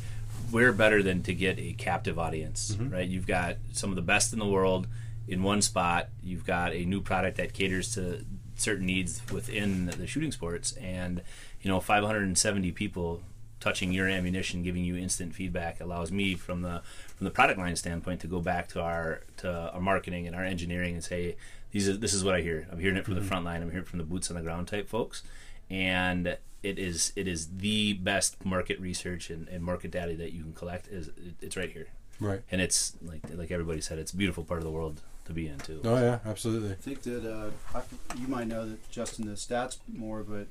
[0.51, 2.93] we're better than to get a captive audience, mm-hmm.
[2.93, 3.07] right?
[3.07, 4.87] You've got some of the best in the world
[5.27, 6.09] in one spot.
[6.23, 11.21] You've got a new product that caters to certain needs within the shooting sports, and
[11.61, 13.21] you know, 570 people
[13.59, 16.81] touching your ammunition, giving you instant feedback, allows me from the
[17.15, 20.43] from the product line standpoint to go back to our to our marketing and our
[20.43, 21.35] engineering and say,
[21.71, 22.67] these are, this is what I hear.
[22.71, 23.29] I'm hearing it from the mm-hmm.
[23.29, 23.61] front line.
[23.61, 25.23] I'm hearing it from the boots on the ground type folks,
[25.69, 30.43] and it is it is the best market research and, and market data that you
[30.43, 30.87] can collect.
[30.87, 31.87] Is it, it's right here,
[32.19, 32.41] Right.
[32.51, 35.47] and it's like like everybody said, it's a beautiful part of the world to be
[35.47, 35.81] in too.
[35.83, 36.71] Oh yeah, absolutely.
[36.71, 37.81] I think that uh, I,
[38.19, 40.47] you might know that Justin the stats more, but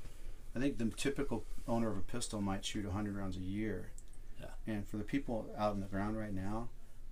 [0.56, 3.90] I think the typical owner of a pistol might shoot 100 rounds a year.
[4.40, 4.46] Yeah.
[4.66, 6.68] And for the people out in the ground right now,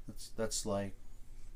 [0.07, 0.95] that's that's like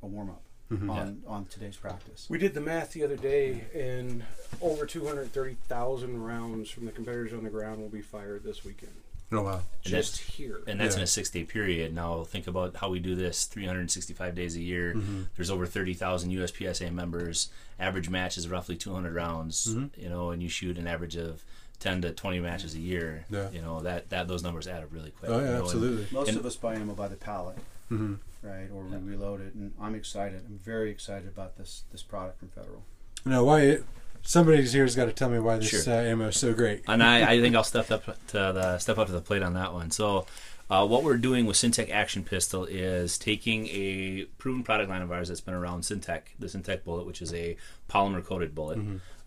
[0.02, 0.88] a warm up Mm-hmm.
[0.90, 2.26] on on today's practice.
[2.28, 4.22] We did the math the other day, and
[4.60, 8.92] over 230,000 rounds from the competitors on the ground will be fired this weekend.
[9.32, 9.52] Oh wow.
[9.54, 10.60] And Just that's- here.
[10.66, 11.94] and that's in a six day period.
[11.94, 14.94] Now think about how we do this 365 days a year.
[14.96, 15.22] Mm-hmm.
[15.36, 17.48] There's over 30,000 USPSA members.
[17.78, 19.68] Average match is roughly 200 rounds.
[19.74, 20.00] Mm-hmm.
[20.00, 21.44] You know, and you shoot an average of
[21.78, 23.24] 10 to 20 matches a year.
[23.30, 23.50] Yeah.
[23.50, 25.30] You know that that those numbers add up really quick.
[25.30, 26.06] Oh you know, yeah, and- absolutely.
[26.12, 27.56] Most And- of us buy ammo by the pallet,
[27.90, 28.68] hmm right?
[28.74, 30.42] Or we reload it, and I'm excited.
[30.48, 32.84] I'm very excited about this this product from Federal.
[33.24, 33.78] Now, why?
[34.22, 35.94] Somebody's here's got to tell me why this Sure.
[35.94, 36.82] uh, ammo is so great.
[36.88, 39.54] and I, I think I'll step up to the step up to the plate on
[39.54, 39.90] that one.
[39.90, 40.26] So,
[40.68, 45.10] uh, what we're doing with Syntech Action Pistol is taking a proven product line of
[45.10, 47.56] ours that's been around, Syntech, the Syntech bullet, which is a
[47.88, 48.78] polymer coated bullet,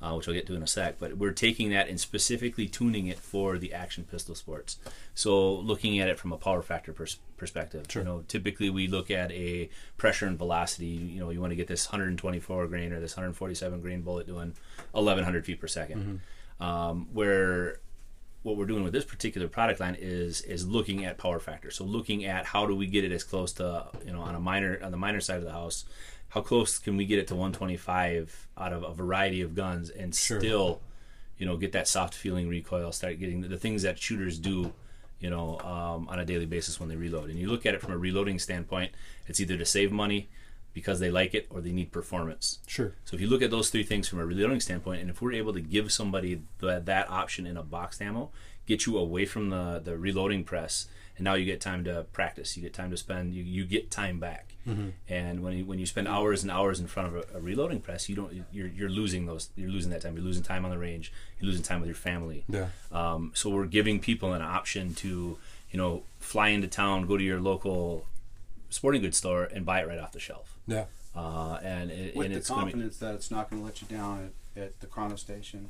[0.03, 0.99] uh, which I'll get to in a sec.
[0.99, 4.77] But we're taking that and specifically tuning it for the action pistol sports.
[5.15, 9.09] So, looking at it from a power factor pers- perspective, you know, typically we look
[9.09, 10.85] at a pressure and velocity.
[10.87, 14.53] You know, you want to get this 124 grain or this 147 grain bullet doing
[14.91, 16.19] 1100 feet per 2nd
[16.59, 17.79] um, where
[18.43, 21.71] what we're doing with this particular product line is is looking at power factor.
[21.71, 24.39] So looking at how do we get it as close to you know on a
[24.39, 25.85] minor on the minor side of the house,
[26.33, 30.15] how close can we get it to 125 out of a variety of guns and
[30.15, 30.81] still
[31.37, 34.73] you know get that soft feeling recoil, start getting the, the things that shooters do.
[35.19, 37.79] You know, um, on a daily basis when they reload, and you look at it
[37.79, 38.91] from a reloading standpoint,
[39.25, 40.27] it's either to save money
[40.73, 42.59] because they like it or they need performance.
[42.67, 42.93] Sure.
[43.05, 45.31] So if you look at those three things from a reloading standpoint, and if we're
[45.31, 48.31] able to give somebody that, that option in a boxed ammo,
[48.65, 52.57] get you away from the, the reloading press, and now you get time to practice.
[52.57, 53.33] You get time to spend.
[53.33, 54.52] You, you get time back.
[55.09, 57.81] And when you, when you spend hours and hours in front of a, a reloading
[57.81, 59.49] press, you don't you're, you're losing those.
[59.55, 60.15] You're losing that time.
[60.15, 61.11] You're losing time on the range.
[61.39, 62.45] You're losing time with your family.
[62.47, 62.67] Yeah.
[62.91, 65.37] Um, so we're giving people an option to
[65.71, 68.05] you know fly into town, go to your local
[68.69, 70.57] sporting goods store, and buy it right off the shelf.
[70.67, 70.85] Yeah.
[71.15, 73.61] Uh, and it, With and the it's going to be confidence that it's not going
[73.61, 75.69] to let you down at, at the chrono station.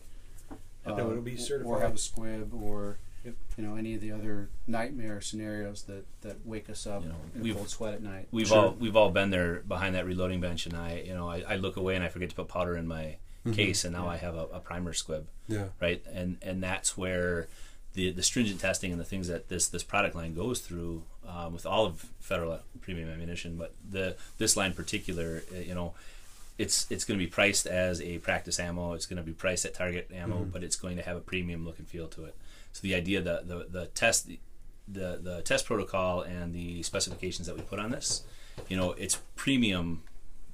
[0.85, 1.71] And that it'll be certified.
[1.71, 3.35] Or have a squib or Yep.
[3.57, 7.15] you know any of the other nightmare scenarios that, that wake us up You know,
[7.35, 8.27] in a we've- cold sweat at night.
[8.31, 8.57] We've Sure.
[8.57, 11.55] all we've all been there behind that reloading bench, and I you know I, I
[11.55, 13.17] look away and I forget to put powder in my
[13.53, 15.65] case, and now I have a, a primer squib, Yeah.
[15.81, 16.01] right?
[16.13, 17.47] And and that's where
[17.93, 21.53] the the stringent testing and the things that this this product line goes through um,
[21.53, 25.93] with all of federal premium ammunition, but the this line in particular, uh, you know.
[26.59, 28.93] It's it's going to be priced as a practice ammo.
[28.93, 31.65] It's going to be priced at target ammo, but it's going to have a premium
[31.65, 32.35] look and feel to it.
[32.73, 34.29] So the idea that the the test
[34.87, 38.23] the the test protocol and the specifications that we put on this,
[38.67, 40.03] you know, it's premium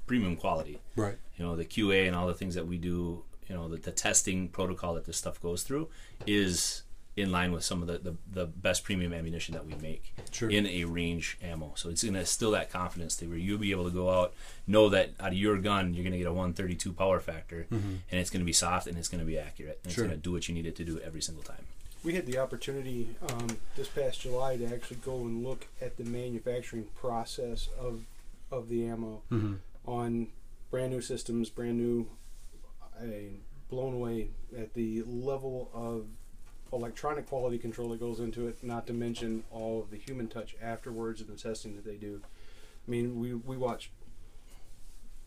[0.05, 0.79] premium quality.
[0.95, 1.17] Right.
[1.37, 3.91] You know, the QA and all the things that we do, you know, the, the
[3.91, 5.87] testing protocol that this stuff goes through
[6.25, 6.83] is
[7.15, 10.49] in line with some of the, the, the best premium ammunition that we make Sure.
[10.49, 11.73] in a range ammo.
[11.75, 14.33] So it's going to still that confidence thing where you'll be able to go out,
[14.67, 17.95] know that out of your gun you're going to get a 132 power factor, mm-hmm.
[18.09, 19.79] and it's going to be soft and it's going to be accurate.
[19.83, 20.05] And Sure.
[20.05, 21.65] It's going to do what you need it to do every single time.
[22.03, 26.05] We had the opportunity um, this past July to actually go and look at the
[26.05, 28.05] manufacturing process of
[28.51, 29.53] of the ammo Mm-hmm.
[29.85, 30.27] on
[30.71, 32.07] brand new systems, brand new.
[32.99, 33.29] I
[33.69, 36.05] blown away at the level of
[36.73, 38.63] electronic quality control that goes into it.
[38.63, 42.21] Not to mention all of the human touch afterwards and the testing that they do.
[42.87, 43.91] I mean, we we watch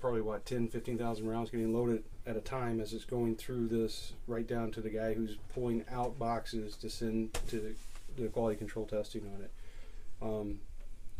[0.02, 4.14] probably what 10 15,000 rounds getting loaded at a time as it's going through this
[4.26, 7.72] right down to the guy who's pulling out boxes to send to
[8.18, 9.50] the quality control testing on it.
[10.20, 10.58] Um,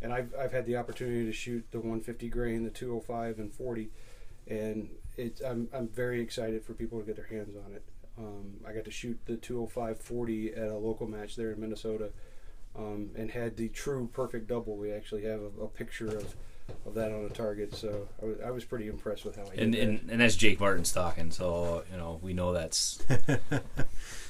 [0.01, 3.89] and I've, I've had the opportunity to shoot the 150 grain the 205 and 40
[4.47, 7.83] and it's I'm, I'm very excited for people to get their hands on it.
[8.17, 12.09] Um, I got to shoot the 205 40 at a local match there in Minnesota
[12.77, 14.75] um, and had the true perfect double.
[14.75, 16.35] We actually have a, a picture of
[16.85, 17.75] of that on a target.
[17.75, 20.35] So I was, I was pretty impressed with how I And, did and and that's
[20.35, 22.99] Jake Martens talking, so you know we know that's.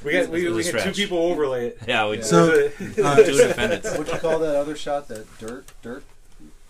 [0.04, 1.78] We got we, it we had two people overlay it.
[1.88, 2.10] yeah.
[2.10, 2.24] We Yeah.
[2.24, 2.70] So-
[3.04, 3.90] Uh, two defendants.
[3.98, 5.08] What'd you call that other shot?
[5.08, 6.04] That dirt, dirt,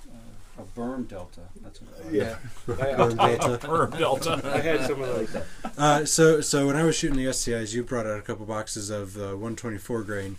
[0.07, 1.41] uh, a berm delta.
[1.63, 2.13] That's what.
[2.13, 2.35] yeah,
[2.79, 2.91] I,
[3.33, 4.39] I, Delta.
[4.43, 5.35] I had some of those.
[5.79, 8.91] Uh, so, so when I was shooting the STIs, you brought out a couple boxes
[8.91, 10.37] of the 124 grain.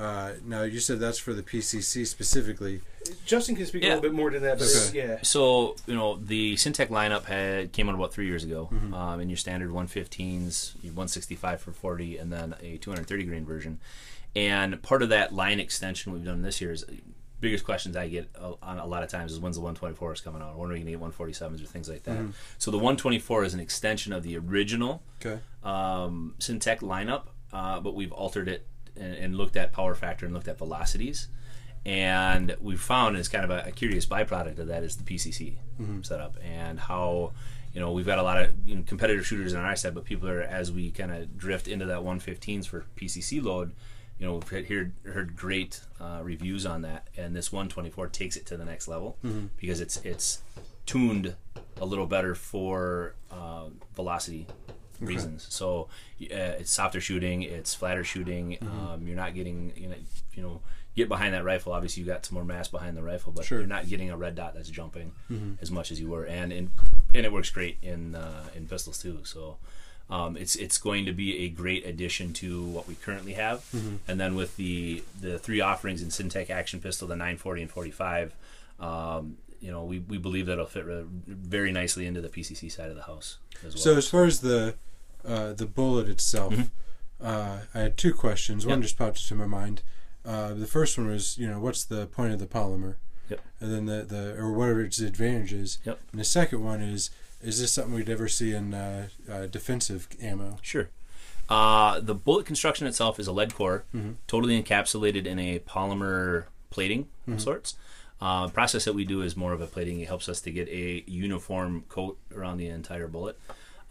[0.00, 2.80] Uh, now you said that's for the PCC specifically.
[3.26, 4.98] Justin can speak a little bit more to that, but Okay.
[5.08, 8.70] yeah, So you know the Syntech lineup had came out about three years ago.
[8.72, 8.94] Mm-hmm.
[8.94, 13.78] Um, in your standard 115s, 165 for 40, and then a 230 grain version.
[14.34, 16.84] And part of that line extension we've done this year is
[17.40, 20.20] biggest questions I get a, on a lot of times is when's the 124 is
[20.20, 20.56] coming out?
[20.58, 22.18] When are we going to get 147s or things like that?
[22.18, 22.30] Mm-hmm.
[22.58, 25.40] So the 124 is an extension of the original Okay.
[25.64, 28.66] um, Syntech lineup, uh, but we've altered it
[29.00, 31.28] and, and looked at power factor and looked at velocities.
[31.86, 35.54] And we found, it's kind of a, a curious byproduct of that, is the PCC
[36.04, 37.32] setup and how,
[37.72, 40.04] you know, we've got a lot of you know, competitive shooters on our side, but
[40.04, 43.72] people are, as we kind of drift into that 115s for PCC load,
[44.18, 48.44] you know, we've heard, heard great uh, reviews on that, and this 124 takes it
[48.44, 49.16] to the next level
[49.56, 50.42] because it's it's
[50.84, 51.34] tuned
[51.80, 54.46] a little better for uh, velocity
[55.00, 55.46] reasons.
[55.50, 55.88] So
[56.22, 58.58] uh, it's softer shooting, it's flatter shooting.
[58.62, 59.96] Um, you're not getting you know
[60.34, 60.60] you know
[60.96, 61.72] get behind that rifle.
[61.72, 63.58] Obviously, you got some more mass behind the rifle, but Sure.
[63.58, 65.12] you're not getting a red dot that's jumping
[65.60, 66.70] as much as you were, and in,
[67.14, 69.20] and it works great in uh, in pistols too.
[69.24, 69.56] So.
[70.08, 73.64] Um, it's it's going to be a great addition to what we currently have,
[74.08, 78.34] and then with the the three offerings in Syntech Action Pistol, the 940 and 45,
[78.80, 82.90] um, you know, we, we believe that'll fit re- very nicely into the PCC side
[82.90, 83.82] of the house as well.
[83.84, 84.74] So as far as the
[85.26, 86.54] uh, the bullet itself,
[87.22, 88.64] uh, I had two questions.
[88.66, 88.80] One Mm-hmm.
[88.80, 88.84] Yep.
[88.84, 89.82] just popped into my mind.
[90.24, 92.96] Uh, the first one was, you know, what's the point of the polymer?
[93.28, 93.40] Yep.
[93.60, 95.78] And then the, the or whatever its advantage is.
[95.84, 95.98] Yep.
[96.12, 97.10] And the second one is,
[97.42, 100.58] is this something we'd ever see in uh, uh, defensive ammo?
[100.62, 100.88] Sure.
[101.48, 103.84] Uh, the bullet construction itself is a lead core,
[104.28, 107.74] totally encapsulated in a polymer plating of sorts.
[108.20, 109.98] Uh, process that we do is more of a plating.
[110.00, 113.36] It helps us to get a uniform coat around the entire bullet.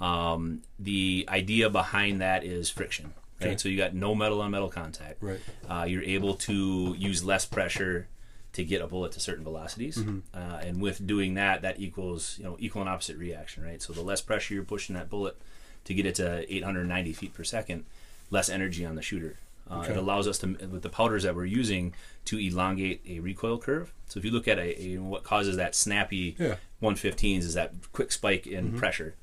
[0.01, 3.13] Um, the idea behind that is friction.
[3.41, 3.47] Right?
[3.51, 3.57] Okay.
[3.57, 5.21] So you got no metal on metal contact.
[5.21, 5.39] Right.
[5.69, 8.07] Uh, you're able to use less pressure
[8.53, 9.97] to get a bullet to certain velocities,
[10.33, 13.81] uh, and with doing that, that equals you know equal and opposite reaction, right?
[13.81, 15.37] So the less pressure you're pushing that bullet
[15.85, 17.85] to get it to 890 feet per second,
[18.31, 19.37] less energy on the shooter.
[19.69, 19.91] Uh, Okay.
[19.91, 21.93] It allows us to, with the powders that we're using,
[22.25, 23.93] to elongate a recoil curve.
[24.07, 26.55] So if you look at a, a what causes that snappy Yeah.
[26.81, 29.13] 115s is that quick spike in pressure,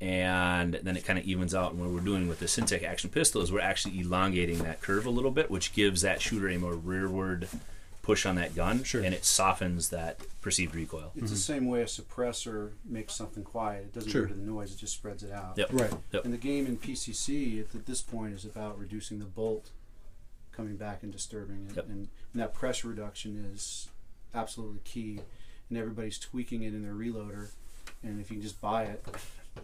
[0.00, 1.72] and then it kind of evens out.
[1.72, 5.06] And what we're doing with the Syntech Action Pistol is we're actually elongating that curve
[5.06, 7.48] a little bit, which gives that shooter a more rearward
[8.08, 9.02] push on that gun, Sure.
[9.02, 11.12] and it softens that perceived recoil.
[11.14, 11.36] It's the mm-hmm.
[11.36, 13.82] same way a suppressor makes something quiet.
[13.82, 14.22] It doesn't Sure.
[14.22, 14.72] get rid of the noise.
[14.72, 15.58] It just spreads it out.
[15.58, 15.68] Yep.
[15.72, 15.92] Right.
[16.12, 16.24] Yep.
[16.24, 19.68] And the game in PCC at, at this point is about reducing the bolt
[20.52, 21.76] coming back and disturbing it.
[21.76, 21.84] Yep.
[21.86, 23.88] And, and that pressure reduction is
[24.34, 25.20] absolutely key.
[25.68, 27.50] And everybody's tweaking it in their reloader.
[28.02, 29.04] And if you can just buy it,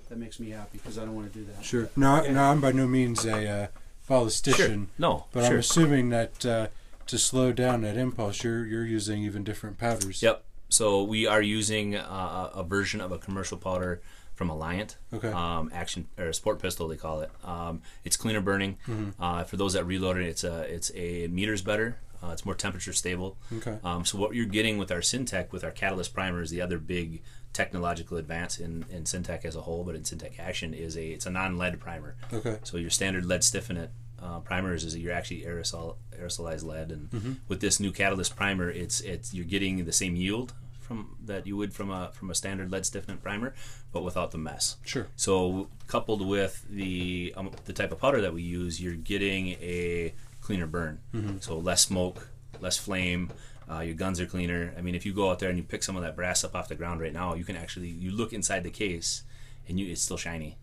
[0.08, 1.64] that makes me happy because I don't want to do that.
[1.64, 1.88] Sure.
[1.96, 3.66] No, I- no, I'm by no means a uh,
[4.08, 6.68] ballistician, No, but I'm assuming that uh,
[7.06, 10.22] to slow down that impulse, you're you're using even different powders.
[10.22, 10.44] Yep.
[10.68, 14.00] So we are using uh, a version of a commercial powder
[14.34, 14.96] from Alliant.
[15.12, 15.28] Okay.
[15.28, 17.30] Um, action or sport pistol they call it.
[17.44, 18.78] Um, it's cleaner burning.
[18.88, 19.22] Mm-hmm.
[19.22, 21.98] Uh, for those that reload it, it's a it's a meters better.
[22.22, 23.36] Uh, it's more temperature stable.
[23.58, 23.78] Okay.
[23.84, 26.78] Um, so what you're getting with our Syntech, with our Catalyst primer, is the other
[26.78, 27.22] big
[27.54, 31.24] technological advance in, in Syntech as a whole, but in Syntech Action is a it's
[31.26, 32.16] a non-lead primer.
[32.32, 32.58] Okay.
[32.64, 33.88] So your standard lead styphnate
[34.22, 37.32] uh, primers is that you're actually aerosol aerosolized lead, and Mm-hmm.
[37.48, 41.56] with this new catalyst primer, it's it's you're getting the same yield from that you
[41.56, 43.54] would from a from a standard lead styphnate primer,
[43.92, 44.76] but without the mess.
[44.84, 45.06] Sure.
[45.16, 50.12] So coupled with the um, the type of powder that we use, you're getting a
[50.42, 50.98] cleaner burn.
[51.40, 52.28] So less smoke,
[52.60, 53.30] less flame.
[53.70, 54.74] Uh, your guns are cleaner.
[54.76, 56.54] I mean, if you go out there and you pick some of that brass up
[56.54, 59.22] off the ground right now, you can actually you look inside the case,
[59.68, 60.58] and you it's still shiny.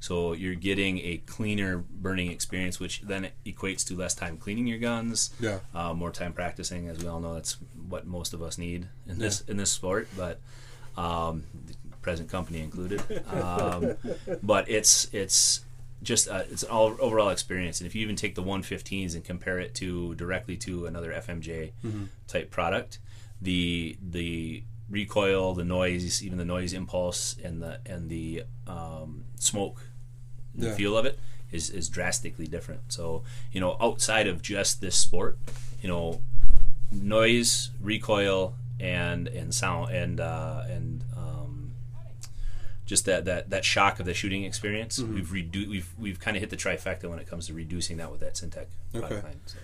[0.00, 4.78] So you're getting a cleaner burning experience, which then equates to less time cleaning your
[4.78, 5.58] guns, Yeah.
[5.74, 6.88] uh, more time practicing.
[6.88, 7.56] As we all know, that's
[7.88, 10.08] what most of us need in this in this sport.
[10.16, 10.40] But
[10.96, 11.44] um,
[12.02, 13.02] present company included.
[13.32, 13.96] Um,
[14.42, 15.60] but it's it's
[16.02, 17.80] just uh, it's an all overall experience.
[17.80, 21.72] And if you even take the 115s and compare it to directly to another FMJ
[22.26, 22.98] type product,
[23.40, 29.88] the the recoil, the noise, even the noise impulse, and the and the um, smoke,
[30.54, 31.18] the feel of it
[31.50, 32.92] is is drastically different.
[32.92, 35.38] So you know, outside of just this sport,
[35.82, 36.22] you know,
[36.92, 41.04] noise, recoil, and and sound and uh, and
[42.88, 44.98] just that, that that shock of the shooting experience.
[44.98, 45.14] Mm-hmm.
[45.14, 48.10] We've redu- we've we've kind of hit the trifecta when it comes to reducing that
[48.10, 49.22] with that Syntech product Okay.
[49.26, 49.40] line.
[49.46, 49.58] So.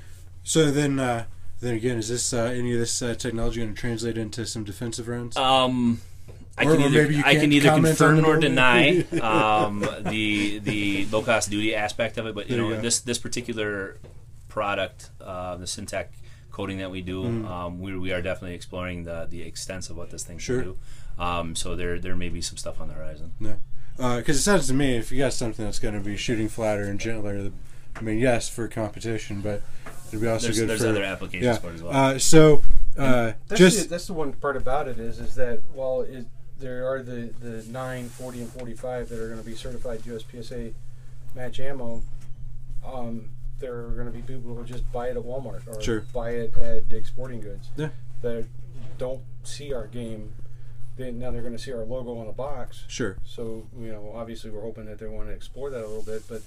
[0.47, 1.25] So then, uh,
[1.61, 4.62] then again, is this uh, any of this uh, technology going to translate into some
[4.62, 5.37] defensive rounds?
[5.39, 6.03] Um,
[6.59, 11.07] I Or- can either I can either confirm it or or- deny um, the the
[11.07, 12.83] low cost duty aspect of it, but you There you know go.
[12.83, 13.97] this this particular
[14.49, 16.09] product, uh, the Syntech
[16.53, 20.11] coating that we do, um, we, we are definitely exploring the the extent of what
[20.11, 20.41] this thing Mm.
[20.41, 20.61] Sure.
[20.62, 20.79] can do.
[21.18, 23.32] Um, so there there may be some stuff on the horizon.
[23.40, 23.56] No,
[24.16, 26.82] because it sounds to me if you got something that's going to be shooting flatter
[26.84, 27.52] and gentler, the,
[27.96, 29.62] I mean, yes, for competition, but
[30.08, 31.58] it'd be also There's, good there's for other applications yeah.
[31.58, 31.92] for it as well.
[31.92, 32.62] Uh, so
[32.98, 36.26] uh, That's, just the, that's the one part about it is is that while it,
[36.58, 40.72] there are the, the 9, 40, and 45 that are going to be certified USPSA
[41.34, 42.02] match ammo,
[42.84, 45.80] um, there are going to be people who will just buy it at Walmart or
[45.80, 46.00] Sure.
[46.12, 47.88] buy it at Dick's Sporting Goods Yeah.
[48.22, 48.46] that
[48.98, 50.32] don't see our game.
[50.97, 52.84] They, now they're going to see our logo on the box.
[52.88, 56.03] sure, So you know, obviously, we're hoping that they want to explore that a little
[56.03, 56.42] bit, but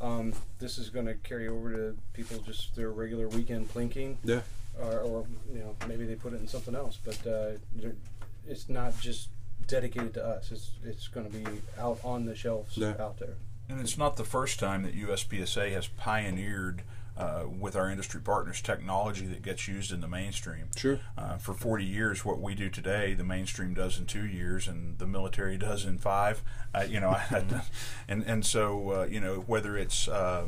[0.00, 4.16] um, this is going to carry over to people just their regular weekend plinking.
[4.24, 4.40] Yeah,
[4.80, 7.50] or, or you know maybe they put it in something else but uh,
[8.46, 9.28] it's not just
[9.66, 10.50] dedicated to us.
[10.50, 11.44] It's it's going to be
[11.78, 12.94] out on the shelves Yeah.
[12.98, 13.34] out there.
[13.68, 16.82] And it's not the first time that USPSA has pioneered
[17.20, 20.68] uh, with our industry partners technology that gets used in the mainstream.
[20.74, 24.66] sure, Uh, for 40 years, what we do today, the mainstream does in two years,
[24.66, 26.42] and the military does in five.
[26.74, 27.14] Uh, you know,
[28.08, 30.46] and and so uh, you know whether it's uh,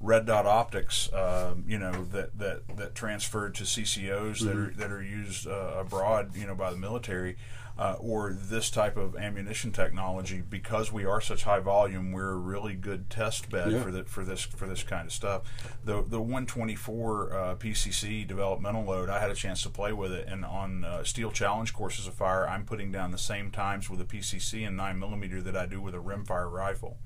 [0.00, 4.90] red dot optics, um, you know that that that transferred to CCOs that are that
[4.90, 7.36] are used uh, abroad, you know, by the military.
[7.76, 12.36] Uh, or this type of ammunition technology, because we are such high volume, we're a
[12.36, 13.82] really good test bed Yeah.
[13.82, 15.42] for the, for this for this kind of stuff.
[15.84, 20.28] The the 124 uh, PCC developmental load, I had a chance to play with it,
[20.28, 24.00] and on uh, Steel Challenge courses of fire, I'm putting down the same times with
[24.00, 26.98] a PCC and 9 millimeter that I do with a rimfire rifle.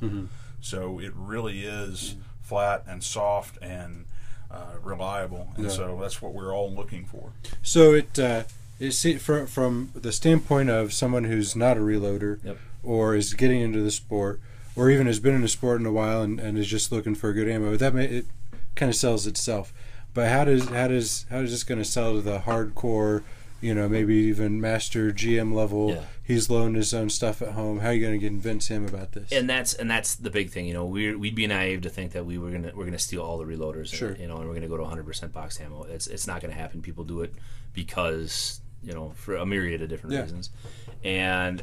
[0.61, 4.05] So it really is flat and soft and
[4.51, 5.71] uh, reliable, and Yeah.
[5.71, 7.33] so that's what we're all looking for.
[7.63, 8.45] So it uh,
[8.79, 12.59] it see, from from the standpoint of someone who's not a reloader Yep.
[12.83, 14.41] or is getting into the sport,
[14.77, 17.15] or even has been in the sport in a while and, and is just looking
[17.15, 17.77] for a good ammo.
[17.77, 18.27] That may, it
[18.77, 19.73] kind of sells itself.
[20.15, 23.23] But how does how does how is this going to sell to the hardcore?
[23.61, 25.91] You know, maybe even master GM level.
[25.91, 26.03] Yeah.
[26.23, 27.81] He's loaned his own stuff at home.
[27.81, 29.33] How are you going to convince him about this?
[29.33, 30.67] and that's and that's the big thing.
[30.67, 33.21] You know, we we'd be naive to think that we were gonna we're gonna steal
[33.23, 33.93] all the reloaders.
[33.93, 34.11] Sure.
[34.11, 35.83] And, you know, and we're gonna go to 100 percent box ammo.
[35.85, 36.83] It's it's not gonna happen.
[36.83, 37.35] People do it
[37.75, 40.23] because you know for a myriad of different Yeah.
[40.23, 40.51] reasons,
[41.05, 41.63] and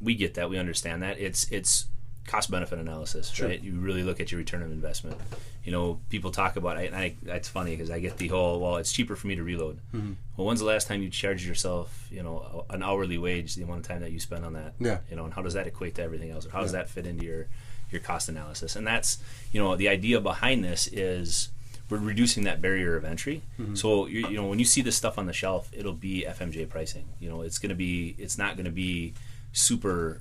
[0.00, 0.48] we get that.
[0.50, 1.18] We understand that.
[1.18, 1.86] It's it's
[2.26, 3.48] cost benefit analysis, Sure.
[3.48, 3.62] right?
[3.62, 5.16] You really look at your return of investment.
[5.64, 6.76] You know, people talk about.
[6.76, 9.42] I, I it's funny because I get the whole well, it's cheaper for me to
[9.42, 9.78] reload.
[9.94, 10.12] Mm-hmm.
[10.36, 13.80] Well, when's the last time you charged yourself, you know, an hourly wage, the amount
[13.80, 14.74] of time that you spend on that?
[14.78, 14.98] Yeah.
[15.10, 17.06] You know, and how does that equate to everything else, or how does that fit
[17.06, 17.46] into your
[17.90, 18.76] your cost analysis?
[18.76, 19.18] And that's,
[19.50, 21.48] you know, the idea behind this is
[21.90, 23.42] we're reducing that barrier of entry.
[23.74, 26.68] So you, you know, when you see this stuff on the shelf, it'll be FMJ
[26.68, 27.06] pricing.
[27.20, 29.14] You know, it's going to be, it's not going to be
[29.52, 30.20] super.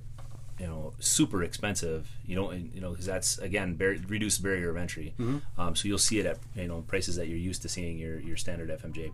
[0.59, 2.07] You know, super expensive.
[2.25, 5.13] You don't, you know, because that's again bar- reduced barrier of entry.
[5.55, 8.19] Um, so you'll see it at you know prices that you're used to seeing your
[8.19, 9.11] your standard FMJ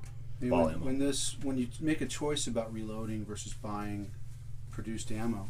[0.49, 0.85] ball when, ammo.
[0.85, 4.11] when this when you make a choice about reloading versus buying
[4.71, 5.49] produced ammo,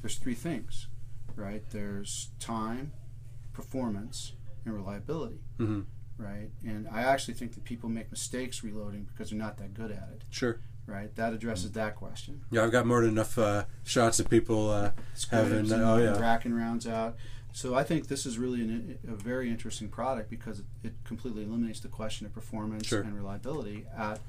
[0.00, 0.86] there's three things,
[1.34, 1.64] right?
[1.72, 2.92] There's time,
[3.52, 4.30] performance,
[4.64, 5.86] and reliability, Mhm.
[6.18, 6.50] Right?
[6.64, 10.08] And I actually think that people make mistakes reloading because they're not that good at
[10.12, 10.60] it, sure.
[10.86, 11.14] right?
[11.16, 12.42] That addresses that question.
[12.50, 14.90] Yeah, I've got more than enough uh, shots of people uh,
[15.30, 15.58] having.
[15.58, 16.18] And, Oh yeah.
[16.18, 17.16] racking rounds out.
[17.52, 21.44] So I think this is really an, a very interesting product because it, it completely
[21.44, 23.00] eliminates the question of performance Sure.
[23.00, 24.20] and reliability at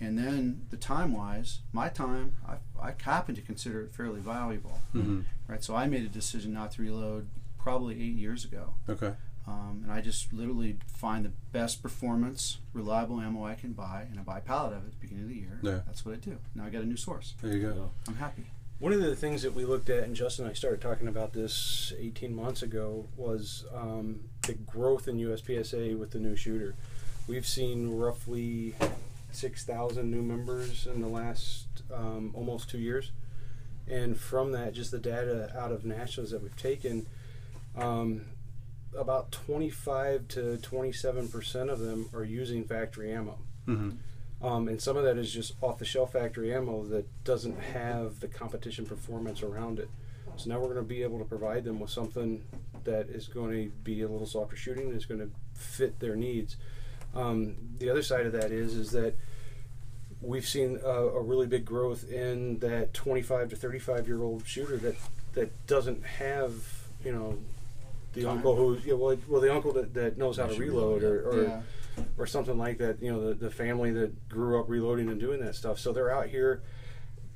[0.00, 4.80] and then the time wise, my time, I, I happen to consider it fairly valuable.
[4.94, 5.20] Mm-hmm.
[5.46, 5.62] Right.
[5.62, 7.28] So I made a decision not to reload
[7.58, 8.74] probably eight years ago.
[8.88, 9.14] Okay.
[9.46, 14.18] Um, and I just literally find the best performance, reliable ammo I can buy, and
[14.18, 15.60] I buy a pallet of it at the beginning of the year.
[15.62, 15.80] Yeah.
[15.86, 16.38] That's what I do.
[16.54, 17.34] Now I got a new source.
[17.42, 17.90] There you go.
[18.08, 18.46] I'm happy.
[18.78, 21.32] One of the things that we looked at, and Justin and I started talking about
[21.32, 26.74] this 18 months ago, was um, the growth in USPSA with the new shooter.
[27.28, 28.74] We've seen roughly
[29.30, 33.12] 6,000 new members in the last um, almost two years.
[33.86, 37.06] And from that, just the data out of nationals that we've taken,
[37.76, 38.22] um,
[38.96, 43.38] about 25 to 27 percent of them are using factory ammo.
[43.66, 44.46] Mm-hmm.
[44.46, 48.20] Um, and some of that is just off the shelf factory ammo that doesn't have
[48.20, 49.88] the competition performance around it.
[50.36, 52.42] So now we're going to be able to provide them with something
[52.84, 56.16] that is going to be a little softer shooting and is going to fit their
[56.16, 56.56] needs.
[57.14, 59.14] Um, the other side of that is is that
[60.20, 64.76] we've seen a, a really big growth in that 25 to 35 year old shooter
[64.78, 64.96] that
[65.34, 66.52] that doesn't have
[67.04, 67.38] you know
[68.14, 68.38] the Time.
[68.38, 71.42] uncle who yeah, well, well the uncle that, that knows how to reload or, or
[71.42, 71.60] yeah.
[72.16, 73.02] or something like that.
[73.02, 75.78] You know, the, the family that grew up reloading and doing that stuff.
[75.78, 76.62] So they're out here.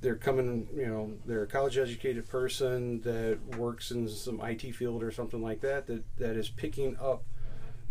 [0.01, 0.69] They're coming.
[0.75, 5.43] You know, they're a college educated person that works in some IT field or something
[5.43, 5.87] like that.
[5.87, 7.25] That that is picking up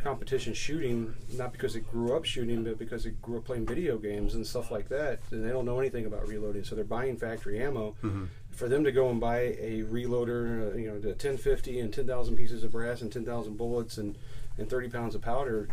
[0.01, 3.97] competition shooting, not because it grew up shooting, but because it grew up playing video
[3.97, 5.19] games and stuff like that.
[5.31, 7.95] And they don't know anything about reloading, so they're buying factory ammo.
[8.03, 8.25] Mm-hmm.
[8.57, 12.35] For them to go and buy a reloader, uh, you know, the 1050 and 10,000
[12.35, 14.17] pieces of brass and 10,000 bullets and,
[14.57, 15.69] and 30 pounds of powder,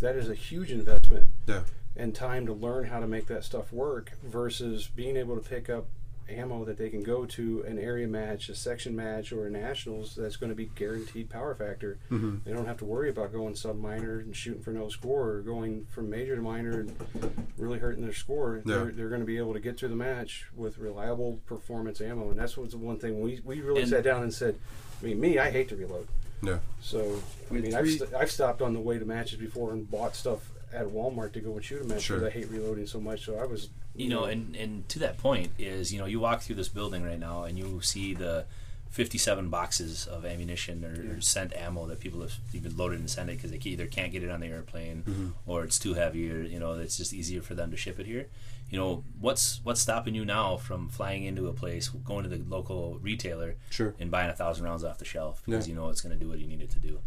[0.00, 1.62] that is a huge investment Yeah.
[1.96, 5.70] and time to learn how to make that stuff work versus being able to pick
[5.70, 5.86] up
[6.28, 10.14] ammo that they can go to an area match, a section match, or a nationals
[10.14, 11.98] that's going to be guaranteed power factor.
[12.10, 12.36] Mm-hmm.
[12.44, 15.40] They don't have to worry about going sub minor and shooting for no score or
[15.40, 18.62] going from major to minor and really hurting their score.
[18.64, 18.76] Yeah.
[18.76, 22.30] They're, they're going to be able to get through the match with reliable performance ammo.
[22.30, 24.56] And that's what's the one thing we, we really And- sat down and said,
[25.00, 26.06] I mean, me, I hate to reload.
[26.44, 26.58] Yeah.
[26.80, 27.20] So,
[27.50, 30.50] I mean, I've, st- I've stopped on the way to matches before and bought stuff
[30.74, 32.18] at Walmart to go and shoot a match Sure.
[32.18, 33.24] because I hate reloading so much.
[33.24, 36.40] So I was, you know, and and to that point is you know you walk
[36.42, 38.44] through this building right now and you see the
[38.90, 43.30] 57 boxes of ammunition or, or sent ammo that people have even loaded and sent
[43.30, 45.28] it because they either can't get it on the airplane mm-hmm.
[45.46, 48.06] or it's too heavy or you know it's just easier for them to ship it
[48.06, 48.26] here.
[48.68, 52.42] You know what's what's stopping you now from flying into a place, going to the
[52.48, 53.94] local retailer, Sure.
[53.98, 55.74] and buying a thousand rounds off the shelf because Yeah.
[55.74, 57.00] you know it's going to do what you need it to do.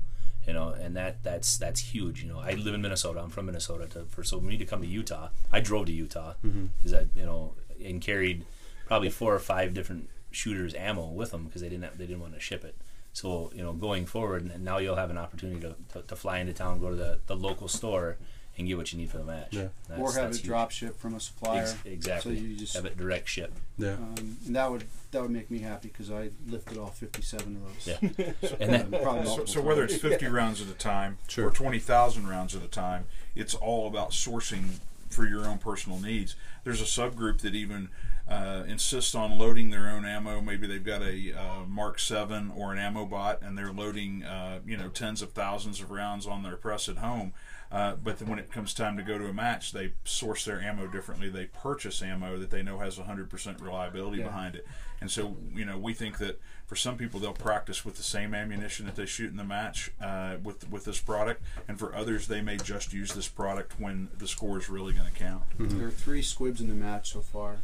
[0.48, 2.22] You know, and that that's that's huge.
[2.24, 3.20] You know, I live in Minnesota.
[3.20, 3.88] I'm from Minnesota.
[3.88, 6.68] To, for so me to come to Utah, I drove to Utah mm-hmm.
[6.78, 8.46] because I you know and carried
[8.86, 12.22] probably four or five different shooters ammo with them because they didn't have, they didn't
[12.22, 12.76] want to ship it.
[13.14, 16.39] So you know, going forward, and now you'll have an opportunity to, to, to fly
[16.39, 18.18] into town, go to the, the local store,
[18.58, 19.47] and get what you need for the match.
[19.51, 19.68] Yeah.
[19.89, 20.47] That's, or have that's it huge.
[20.47, 21.62] drop ship from a supplier.
[21.64, 22.36] Ex- exactly.
[22.38, 23.53] So you just have it direct ship.
[23.78, 23.93] Yeah.
[23.93, 27.64] um, and that would that would make me happy because I lifted all 57 of
[27.64, 27.88] those.
[27.88, 28.34] Yeah.
[28.60, 31.47] And then Uh, probably So, so whether it's 50 rounds at a time Sure.
[31.47, 34.80] or 20,000 rounds at a time, it's all about sourcing
[35.10, 36.36] for your own personal needs.
[36.64, 37.89] There's a subgroup that even
[38.28, 40.41] uh, insists on loading their own ammo.
[40.41, 44.60] Maybe they've got a uh, Mark 7 or an ammo bot and they're loading, uh,
[44.66, 47.34] you know, tens of thousands of rounds on their press at home.
[47.72, 50.61] Uh, but then when it comes time to go to a match, they source their
[50.61, 51.30] ammo differently.
[51.30, 54.28] They purchase ammo that they know has 100% reliability Yeah.
[54.28, 54.66] behind it.
[55.01, 58.34] And so, you know, we think that for some people they'll practice with the same
[58.34, 62.28] ammunition that they shoot in the match uh, with with this product, and for others
[62.28, 65.43] they may just use this product when the score is really going to count.
[65.59, 67.57] There are three squibs in the match so far.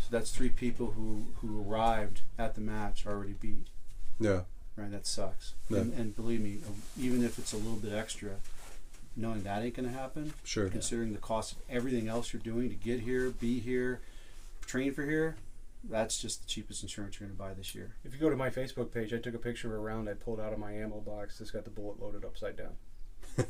[0.00, 3.68] So that's three people who, who arrived at the match already beat.
[4.18, 4.40] Yeah.
[4.76, 5.54] Right, that sucks.
[5.70, 5.78] Yeah.
[5.80, 8.36] And, and believe me, um, even if it's a little bit extra,
[9.18, 10.68] knowing that ain't going to happen, Sure.
[10.68, 14.00] considering the cost of everything else you're doing to get here, be here,
[14.64, 15.36] train for here,
[15.84, 17.94] that's just the cheapest insurance you're going to buy this year.
[18.04, 20.14] if you go to my Facebook page, I took a picture of a round I
[20.14, 22.76] pulled out of my ammo box that's got the bullet loaded upside down.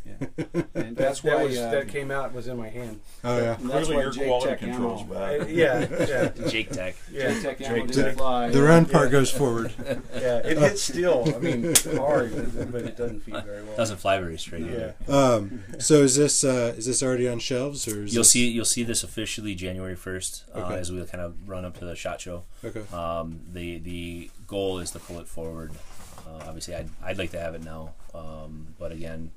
[0.04, 0.26] Yeah.
[0.74, 3.00] And That, that's that why was, uh, that came out was in my hand.
[3.24, 3.56] Oh yeah.
[3.56, 5.50] and that's Clearly why your Jake quality Tech control's ammo, Uh, bad.
[5.50, 6.06] yeah,
[6.36, 6.96] yeah, Jake Tech.
[7.10, 7.32] yeah.
[7.32, 8.16] Jake Tech ammo Jake Tech.
[8.16, 8.50] fly.
[8.50, 9.72] The round part goes forward.
[10.14, 10.38] yeah.
[10.44, 11.24] It hits steel.
[11.34, 13.76] I mean, hard, but it doesn't feed very well.
[13.76, 14.66] Doesn't fly very straight.
[14.66, 14.92] Yeah.
[15.08, 18.48] Um, so is this uh, is this already on shelves or is You'll this- see
[18.50, 20.78] you'll see this officially January first uh, Okay.
[20.78, 22.44] as we kind of run up to the shot show.
[22.62, 22.82] Okay.
[22.94, 25.72] Um, the the goal is to pull it forward.
[26.26, 29.30] Uh, obviously, I'd, I'd like to have it now, um, but again,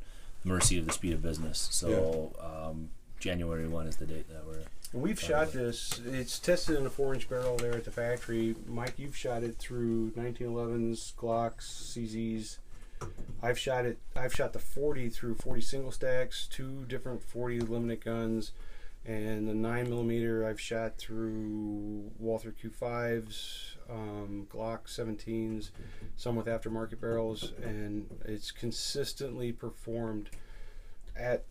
[0.44, 1.68] mercy of the speed of business.
[1.72, 2.90] So um,
[3.20, 4.64] January one is the date that we're.
[4.94, 6.02] And we've shot this.
[6.06, 8.56] It's tested in a four-inch barrel there at the factory.
[8.68, 11.62] Mike, you've shot it through 1911s, Glocks,
[11.94, 12.58] CZs.
[13.42, 14.00] I've shot it.
[14.16, 18.52] I've shot the 40 through 40 single stacks, two different 40 limited guns,
[19.06, 20.46] and the nine millimeter.
[20.46, 25.72] I've shot through Walther Q5s, um, Glock 17s,
[26.18, 30.30] some with aftermarket barrels, and it's consistently performed
[31.16, 31.44] at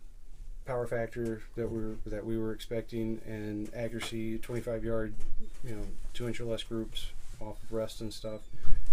[0.65, 5.15] power factor that we are that we were expecting and accuracy 25 yard
[5.65, 5.83] you know
[6.15, 7.09] two inch or less groups
[7.41, 8.43] off of rest and stuff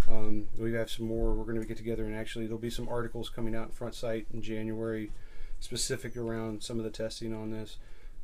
[0.10, 2.88] um, we have some more we're going to get together and actually there'll be some
[2.90, 5.12] articles coming out in front sight in january
[5.60, 7.78] specific around some of the testing on this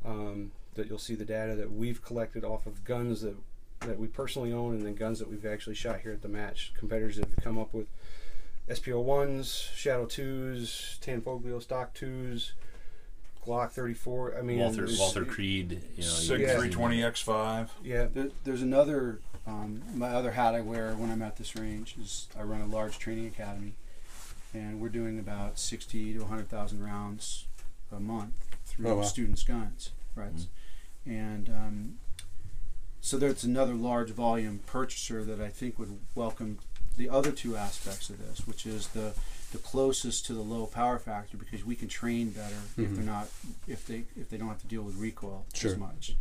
[0.06, 3.36] um, that you'll see the data that we've collected off of guns that
[3.82, 6.72] that we personally own and then guns that we've actually shot here at the match
[6.78, 7.88] competitors that have come up with
[8.70, 12.54] SPO ones, Shadow twos, Tanfoglio stock twos,
[13.46, 14.38] Glock 34.
[14.38, 17.70] I mean, Walther it's- Walther Creed, you know, Sig 320 X5.
[17.84, 21.96] Yeah, There, there's another um, my other hat I wear when I'm at this range
[22.02, 23.74] is I run a large training academy,
[24.54, 27.48] and we're doing about 60 to 100,000 rounds
[27.92, 29.02] a month through Oh, wow.
[29.04, 30.48] students' guns, right?
[31.06, 31.98] And um,
[33.02, 36.60] so there's another large volume purchaser that I think would welcome
[36.98, 39.14] the other two aspects of this, which is the
[39.52, 43.28] the closest to the low power factor because we can train better if they're not
[43.68, 45.72] if they if they don't have to deal with recoil Sure.
[45.72, 46.16] as much.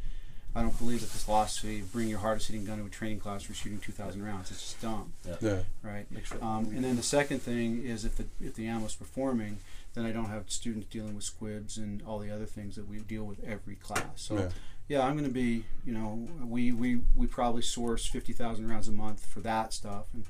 [0.55, 3.21] I don't believe that the philosophy of bring your hardest hitting gun to a training
[3.21, 4.51] class for shooting 2,000 rounds.
[4.51, 5.63] It's just dumb, Yeah.
[5.83, 6.05] right?
[6.43, 9.61] Um, and then the second thing is if the if the ammo's performing,
[9.95, 12.99] then I don't have students dealing with squibs and all the other things that we
[13.01, 14.05] deal with every class.
[14.17, 14.49] So Yeah.
[14.89, 18.93] yeah, I'm going to be, you know, we, we, we probably source 50,000 rounds a
[18.93, 20.07] month for that stuff.
[20.15, 20.25] And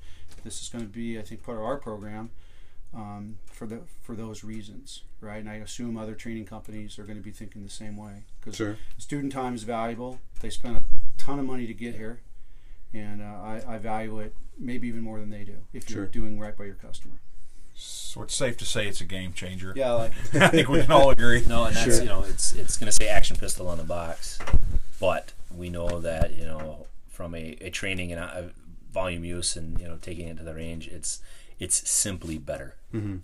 [0.45, 2.31] this is going to be, I think, part of our program
[2.95, 5.39] um, for the for those reasons, right?
[5.39, 8.57] And I assume other training companies are going to be thinking the same way because
[8.57, 8.77] Sure.
[8.99, 10.21] student time is valuable.
[10.41, 10.83] They spend a
[11.17, 12.21] ton of money to get here,
[12.93, 16.07] and uh, I, I value it maybe even more than they do if you're Sure.
[16.07, 17.15] doing right by your customer.
[17.75, 19.73] So it's safe to say it's a game changer.
[19.75, 21.43] Yeah, like I think we can all agree.
[21.47, 22.03] No, and that's Sure.
[22.03, 24.39] you know it's it's going to say action pistol on the box,
[25.01, 28.51] but we know that you know from a, a training and a,
[28.93, 31.21] volume use and you know taking it to the range, it's
[31.59, 32.75] it's simply better.
[32.93, 33.23] and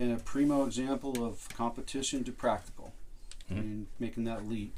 [0.00, 2.92] a primo example of competition to practical.
[3.50, 3.56] I Mhm.
[3.58, 4.74] mean, making that leap.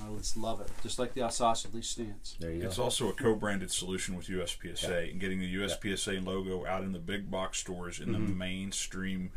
[0.00, 0.68] Uh, let's love it.
[0.82, 2.36] Just like the Alsace lease stance.
[2.38, 2.84] There you It's go.
[2.84, 7.30] also a co-branded solution with USPSA and getting the USPSA logo out in the big
[7.30, 9.30] box stores in the mainstream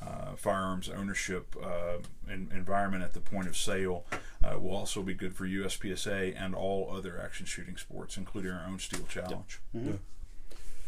[0.00, 1.98] uh, firearms ownership uh,
[2.30, 4.04] en- environment at the point of sale
[4.44, 8.64] uh, will also be good for USPSA and all other action shooting sports, including our
[8.66, 9.60] own Steel Challenge.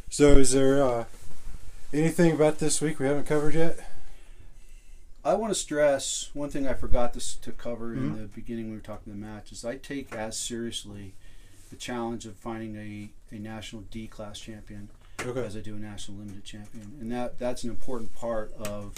[0.09, 1.05] So, is there uh,
[1.93, 3.79] anything about this week we haven't covered yet?
[5.25, 8.65] I want to stress one thing I forgot to, s- to cover in the beginning
[8.67, 11.15] when we were talking the match is I take as seriously
[11.69, 14.89] the challenge of finding a, a national D class champion
[15.21, 15.45] Okay.
[15.45, 18.95] as I do a national limited champion, and that that's an important part of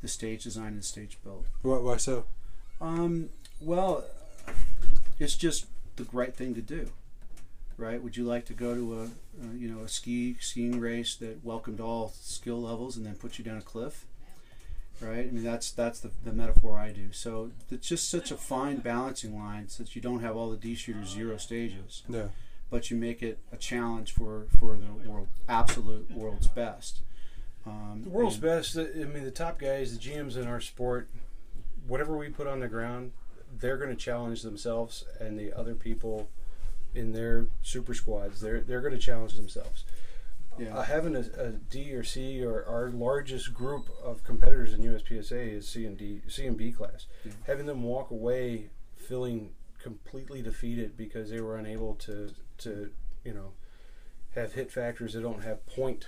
[0.00, 1.44] the stage design and stage build.
[1.60, 2.24] Why, why so?
[2.80, 3.28] Um,
[3.60, 4.04] well,
[5.20, 6.88] it's just the right thing to do,
[7.76, 8.02] right?
[8.02, 11.44] Would you like to go to a, uh, you know, a ski skiing race that
[11.44, 14.06] welcomed all skill levels and then put you down a cliff?
[15.02, 15.26] Right.
[15.26, 17.12] I mean, that's that's the, the metaphor I do.
[17.12, 20.56] So it's just such a fine balancing line, so that you don't have all the
[20.56, 22.28] D shooters zero stages, Yeah.
[22.70, 27.00] but you make it a challenge for for the world absolute world's best.
[27.66, 28.76] Um, the world's best.
[28.76, 31.08] I mean, the top guys, the GMs in our sport,
[31.86, 33.12] whatever we put on the ground,
[33.60, 36.28] they're going to challenge themselves and the other people
[36.94, 38.40] in their super squads.
[38.40, 39.84] They're they're going to challenge themselves.
[40.58, 40.76] Yeah.
[40.76, 45.52] Uh, having a, a D or C or our largest group of competitors in USPSA
[45.56, 47.06] is C and D, C and B class.
[47.24, 47.32] Yeah.
[47.46, 52.90] Having them walk away feeling completely defeated because they were unable to to
[53.24, 53.52] you know
[54.34, 56.06] have hit factors that don't have point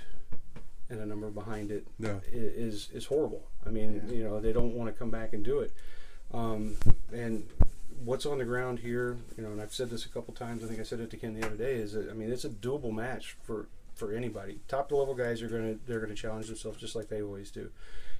[0.89, 1.87] and a number behind it
[2.31, 3.49] is is horrible.
[3.67, 4.15] I mean, Yeah.
[4.15, 5.73] you know, they don't want to come back and do it.
[6.33, 6.77] Um,
[7.13, 7.49] and
[8.05, 10.63] what's on the ground here, you know, and I've said this a couple times.
[10.63, 11.75] I think I said it to Ken the other day.
[11.77, 14.61] Is that I mean, it's a doable match for for anybody.
[14.69, 17.71] Top to level guys are gonna they're gonna challenge themselves just like they always do.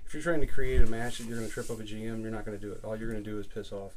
[0.07, 2.31] If you're trying to create a match that you're gonna trip up a GM, you're
[2.31, 2.81] not gonna do it.
[2.85, 3.93] All you're gonna do is piss off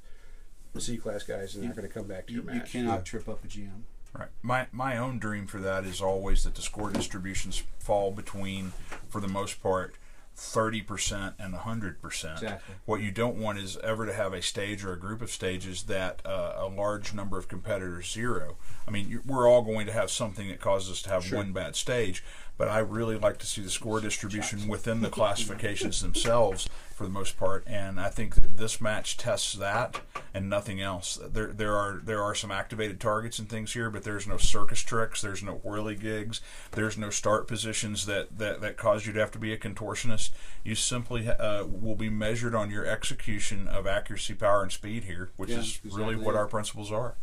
[0.73, 2.71] the C class guys, and they're gonna come back to You, your you match.
[2.71, 3.81] cannot trip up a GM.
[4.13, 4.29] Right.
[4.41, 8.71] My my own dream for that is always that the score distributions fall between,
[9.09, 9.95] for the most part,
[10.37, 12.03] 30% and 100%.
[12.03, 12.75] Exactly.
[12.85, 15.83] What you don't want is ever to have a stage or a group of stages
[15.83, 18.57] that uh, a large number of competitors zero.
[18.87, 21.75] I mean, we're all going to have something that causes us to have one bad
[21.75, 22.23] stage,
[22.57, 27.11] but I really like to see the score distribution within the classifications themselves for the
[27.11, 30.01] most part, and I think that this match tests that
[30.33, 31.19] and nothing else.
[31.23, 34.79] There, there are there are some activated targets and things here, but there's no circus
[34.79, 36.41] tricks, there's no whirly gigs,
[36.71, 40.31] there's no start positions that that, that cause you to have to be a contortionist.
[40.63, 45.29] You simply uh, will be measured on your execution of accuracy, power, and speed here,
[45.37, 47.15] which Yeah, is really what our principles are.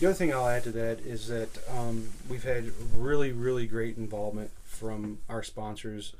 [0.00, 3.96] The other thing I'll add to that is that um, we've had really, really great
[3.96, 6.14] involvement from our sponsors,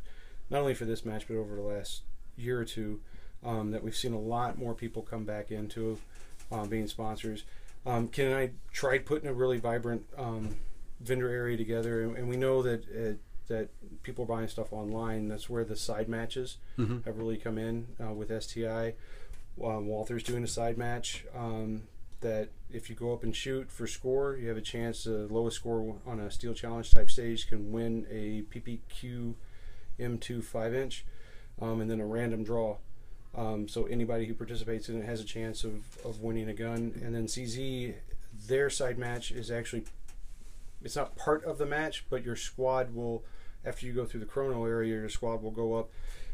[0.50, 2.02] not only for this match but over the last
[2.36, 3.00] year or two.
[3.44, 5.98] Um, that we've seen a lot more people come back into
[6.50, 7.44] uh, being sponsors.
[7.86, 10.56] Um, Ken and I tried putting a really vibrant um,
[11.00, 13.14] vendor area together, and, and we know that uh,
[13.46, 13.68] that
[14.02, 15.28] people are buying stuff online.
[15.28, 16.56] That's where the side matches
[17.04, 18.94] have really come in uh, with STI.
[19.62, 21.24] Um, Walther's doing a side match.
[21.36, 21.82] Um,
[22.20, 25.04] that if you go up and shoot for score, you have a chance.
[25.04, 29.34] The lowest score on a steel challenge type stage can win a PPQ
[29.98, 31.04] M2 5 inch,
[31.60, 32.76] um, and then a random draw.
[33.34, 37.00] Um, so anybody who participates in it has a chance of, of winning a gun.
[37.04, 37.94] And then CZ,
[38.46, 39.84] their side match is actually
[40.82, 43.24] it's not part of the match, but your squad will
[43.64, 45.90] after you go through the chrono area, your squad will go up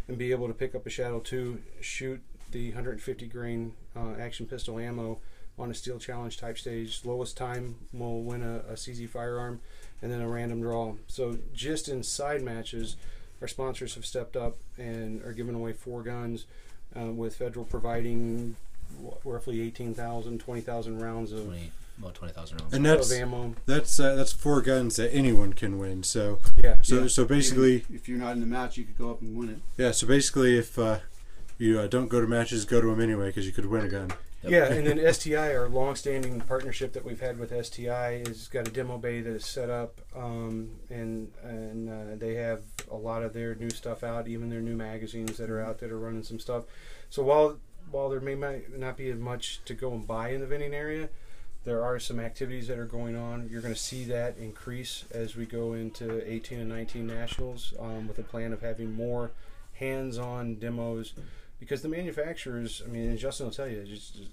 [0.09, 2.20] and be able to pick up a Shadow 2, shoot
[2.51, 5.18] the 150 grain uh, action pistol ammo
[5.59, 7.00] on a steel challenge type stage.
[7.05, 9.61] Lowest time will win a, a CZ firearm
[10.02, 10.94] and then a random draw.
[11.07, 12.96] So just in side matches,
[13.40, 16.46] our sponsors have stepped up and are giving away four guns
[16.98, 18.57] uh, with federal providing
[19.24, 22.74] roughly 18,000, 20,000 rounds of, 20, about 20,000 rounds.
[22.74, 23.55] And of that's ammo.
[23.66, 26.02] that's uh, that's four guns that anyone can win.
[26.02, 26.76] So Yeah.
[26.82, 27.09] so yeah.
[27.09, 29.48] so basically, Even if you're not in the match, you could go up and win
[29.50, 29.59] it.
[29.76, 29.90] yeah.
[29.92, 30.98] So basically, if uh,
[31.59, 33.88] you uh, don't go to matches, go to them anyway because you could win a
[33.88, 34.12] gun.
[34.49, 38.70] Yeah, and then STI, our long-standing partnership that we've had with STI, has got a
[38.70, 43.32] demo bay that is set up, um, and and uh, they have a lot of
[43.32, 46.38] their new stuff out, even their new magazines that are out that are running some
[46.38, 46.64] stuff.
[47.11, 47.59] So while
[47.90, 48.34] while there may
[48.76, 51.09] not be as much to go and buy in the vending area,
[51.64, 53.49] there are some activities that are going on.
[53.51, 58.09] You're going to see that increase as we go into 18 and 19 nationals, um,
[58.09, 59.30] with a plan of having more
[59.74, 61.14] hands-on demos
[61.64, 64.30] because the manufacturers, I mean, and Justin will tell you, just, just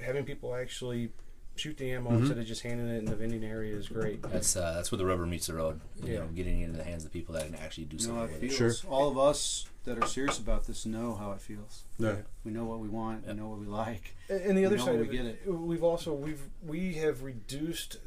[0.00, 1.10] having people actually
[1.56, 4.22] shoot the ammo instead of just handing it in the vending area is great.
[4.22, 5.80] That's uh, that's where the rubber meets the road.
[6.02, 6.18] You Yeah.
[6.20, 8.20] know, getting it into the hands of people that can actually do You know how
[8.22, 8.56] something it with it.
[8.56, 8.90] Sure.
[8.90, 11.82] All of us that are serious about this know how it feels.
[11.98, 12.18] No.
[12.44, 13.24] We know what we want.
[13.26, 13.34] Yep.
[13.36, 14.14] We know what we like.
[14.30, 16.94] And, and the We other know side we of get it, we've also we've we
[16.94, 17.98] have reduced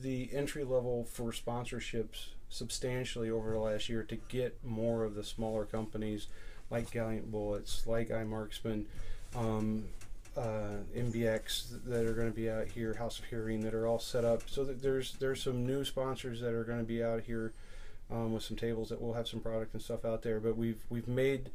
[0.00, 5.24] the entry level for sponsorships substantially over the last year to get more of the
[5.24, 6.28] smaller companies
[6.70, 8.84] like Gallant Bullets, like iMarksman,
[9.36, 9.84] um,
[10.36, 13.98] uh, MBX that are going to be out here, House of Hearing that are all
[13.98, 14.42] set up.
[14.46, 17.52] So there's there's some new sponsors that are going to be out here
[18.10, 20.40] um, with some tables that will have some product and stuff out there.
[20.40, 21.50] But we've we've made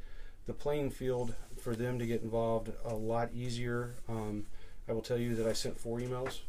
[0.46, 3.96] the playing field for them to get involved a lot easier.
[4.08, 4.46] Um,
[4.88, 6.40] I will tell you that I sent four emails,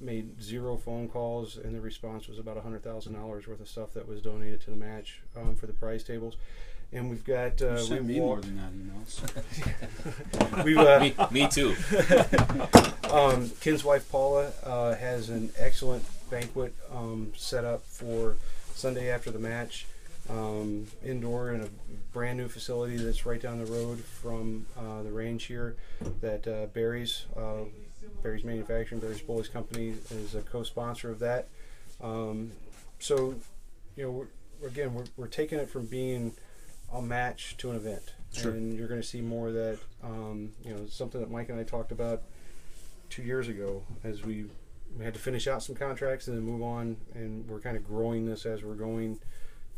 [0.00, 3.92] made zero phone calls, and the response was about hundred thousand dollars worth of stuff
[3.94, 6.36] that was donated to the match um, for the prize tables.
[6.92, 10.64] And we've got uh, You sent we've me more than that emails.
[10.64, 11.74] we've uh, me, me too.
[13.10, 18.36] um, Ken's wife Paula uh, has an excellent banquet um, set up for
[18.74, 19.86] Sunday after the match,
[20.28, 21.68] um, indoor in a
[22.12, 25.76] brand new facility that's right down the road from uh, the range here.
[26.20, 27.64] That uh, Berry's uh,
[28.22, 31.48] Berry's Manufacturing, Berry's Bullies Company is a co-sponsor of that.
[32.02, 32.52] Um,
[32.98, 33.34] so,
[33.96, 34.10] you know,
[34.60, 36.32] we're, again, we're, we're taking it from being
[36.92, 38.52] a match to an event, Sure.
[38.52, 39.78] and you're going to see more of that.
[40.02, 42.22] Um, you know, something that Mike and I talked about
[43.10, 44.46] two years ago as we,
[44.98, 47.86] we had to finish out some contracts and then move on and we're kind of
[47.86, 49.18] growing this as we're going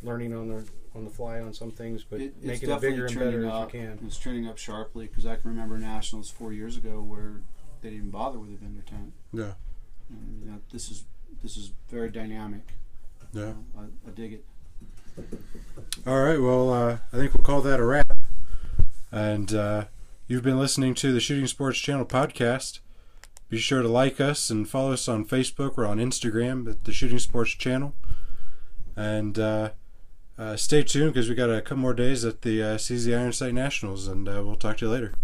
[0.02, 3.12] learning on the on the fly on some things but It- making it bigger and
[3.14, 3.68] trending better up.
[3.68, 7.00] as we can It's trending up sharply because I can remember nationals four years ago
[7.02, 7.40] where
[7.80, 9.12] they didn't bother with a vendor tent.
[9.32, 9.54] Yeah.
[10.10, 11.04] And, you know, this is
[11.42, 12.62] this is very dynamic.
[13.32, 13.54] Yeah.
[13.76, 14.44] I, I dig it.
[16.06, 16.40] All right.
[16.40, 18.12] Well, uh, I think we'll call that a wrap.
[19.10, 19.84] And uh,
[20.26, 22.80] you've been listening to the Shooting Sports Channel podcast.
[23.48, 26.92] Be sure to like us and follow us on Facebook or on Instagram at the
[26.92, 27.94] Shooting Sports Channel.
[28.96, 29.70] And uh,
[30.36, 33.32] uh, stay tuned because we got a couple more days at the uh, CZ Iron
[33.32, 35.14] Sight Nationals, and uh, we'll talk to you later.